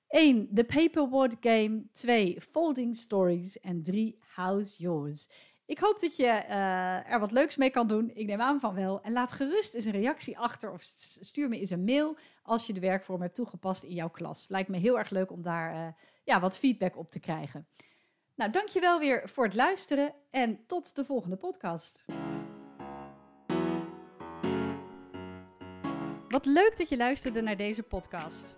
1. 0.08 0.48
De 0.52 0.64
paperboard 0.64 1.36
game. 1.40 1.84
2. 1.92 2.42
Folding 2.42 2.96
stories. 2.96 3.60
En 3.60 3.82
3. 3.82 4.18
House 4.20 4.82
yours. 4.82 5.30
Ik 5.66 5.80
hoop 5.80 6.00
dat 6.00 6.16
je 6.16 6.24
uh, 6.24 7.12
er 7.12 7.20
wat 7.20 7.32
leuks 7.32 7.56
mee 7.56 7.70
kan 7.70 7.88
doen. 7.88 8.12
Ik 8.14 8.26
neem 8.26 8.42
aan 8.42 8.60
van 8.60 8.74
wel. 8.74 9.02
En 9.02 9.12
laat 9.12 9.32
gerust 9.32 9.74
eens 9.74 9.86
een 9.86 9.92
reactie 9.92 10.38
achter 10.38 10.72
of 10.72 10.82
stuur 11.20 11.50
me 11.50 11.60
eens 11.60 11.70
een 11.70 11.84
mail 11.84 12.18
als 12.44 12.68
je 12.68 12.74
de 12.74 12.80
werkvorm 12.80 13.22
hebt 13.22 13.36
toegepast 13.36 13.84
in 13.84 13.94
jouw 13.94 14.10
klas. 14.10 14.48
Lijkt 14.48 14.70
me 14.70 14.78
heel 14.78 14.98
erg 14.98 15.10
leuk 15.10 15.32
om 15.32 15.42
daar 15.42 15.76
uh, 15.76 15.88
ja, 16.24 16.40
wat 16.40 16.58
feedback 16.58 16.98
op 16.98 17.10
te 17.12 17.20
krijgen. 17.20 17.68
Nou, 18.36 18.52
dankjewel 18.52 19.00
weer 19.00 19.30
voor 19.30 19.44
het 19.44 19.56
luisteren 19.56 20.14
en 20.32 20.66
tot 20.68 20.96
de 20.96 21.06
volgende 21.06 21.36
podcast. 21.36 22.06
Wat 26.28 26.46
leuk 26.46 26.78
dat 26.78 26.90
je 26.90 26.98
luisterde 26.98 27.42
naar 27.42 27.58
deze 27.58 27.84
podcast. 27.84 28.58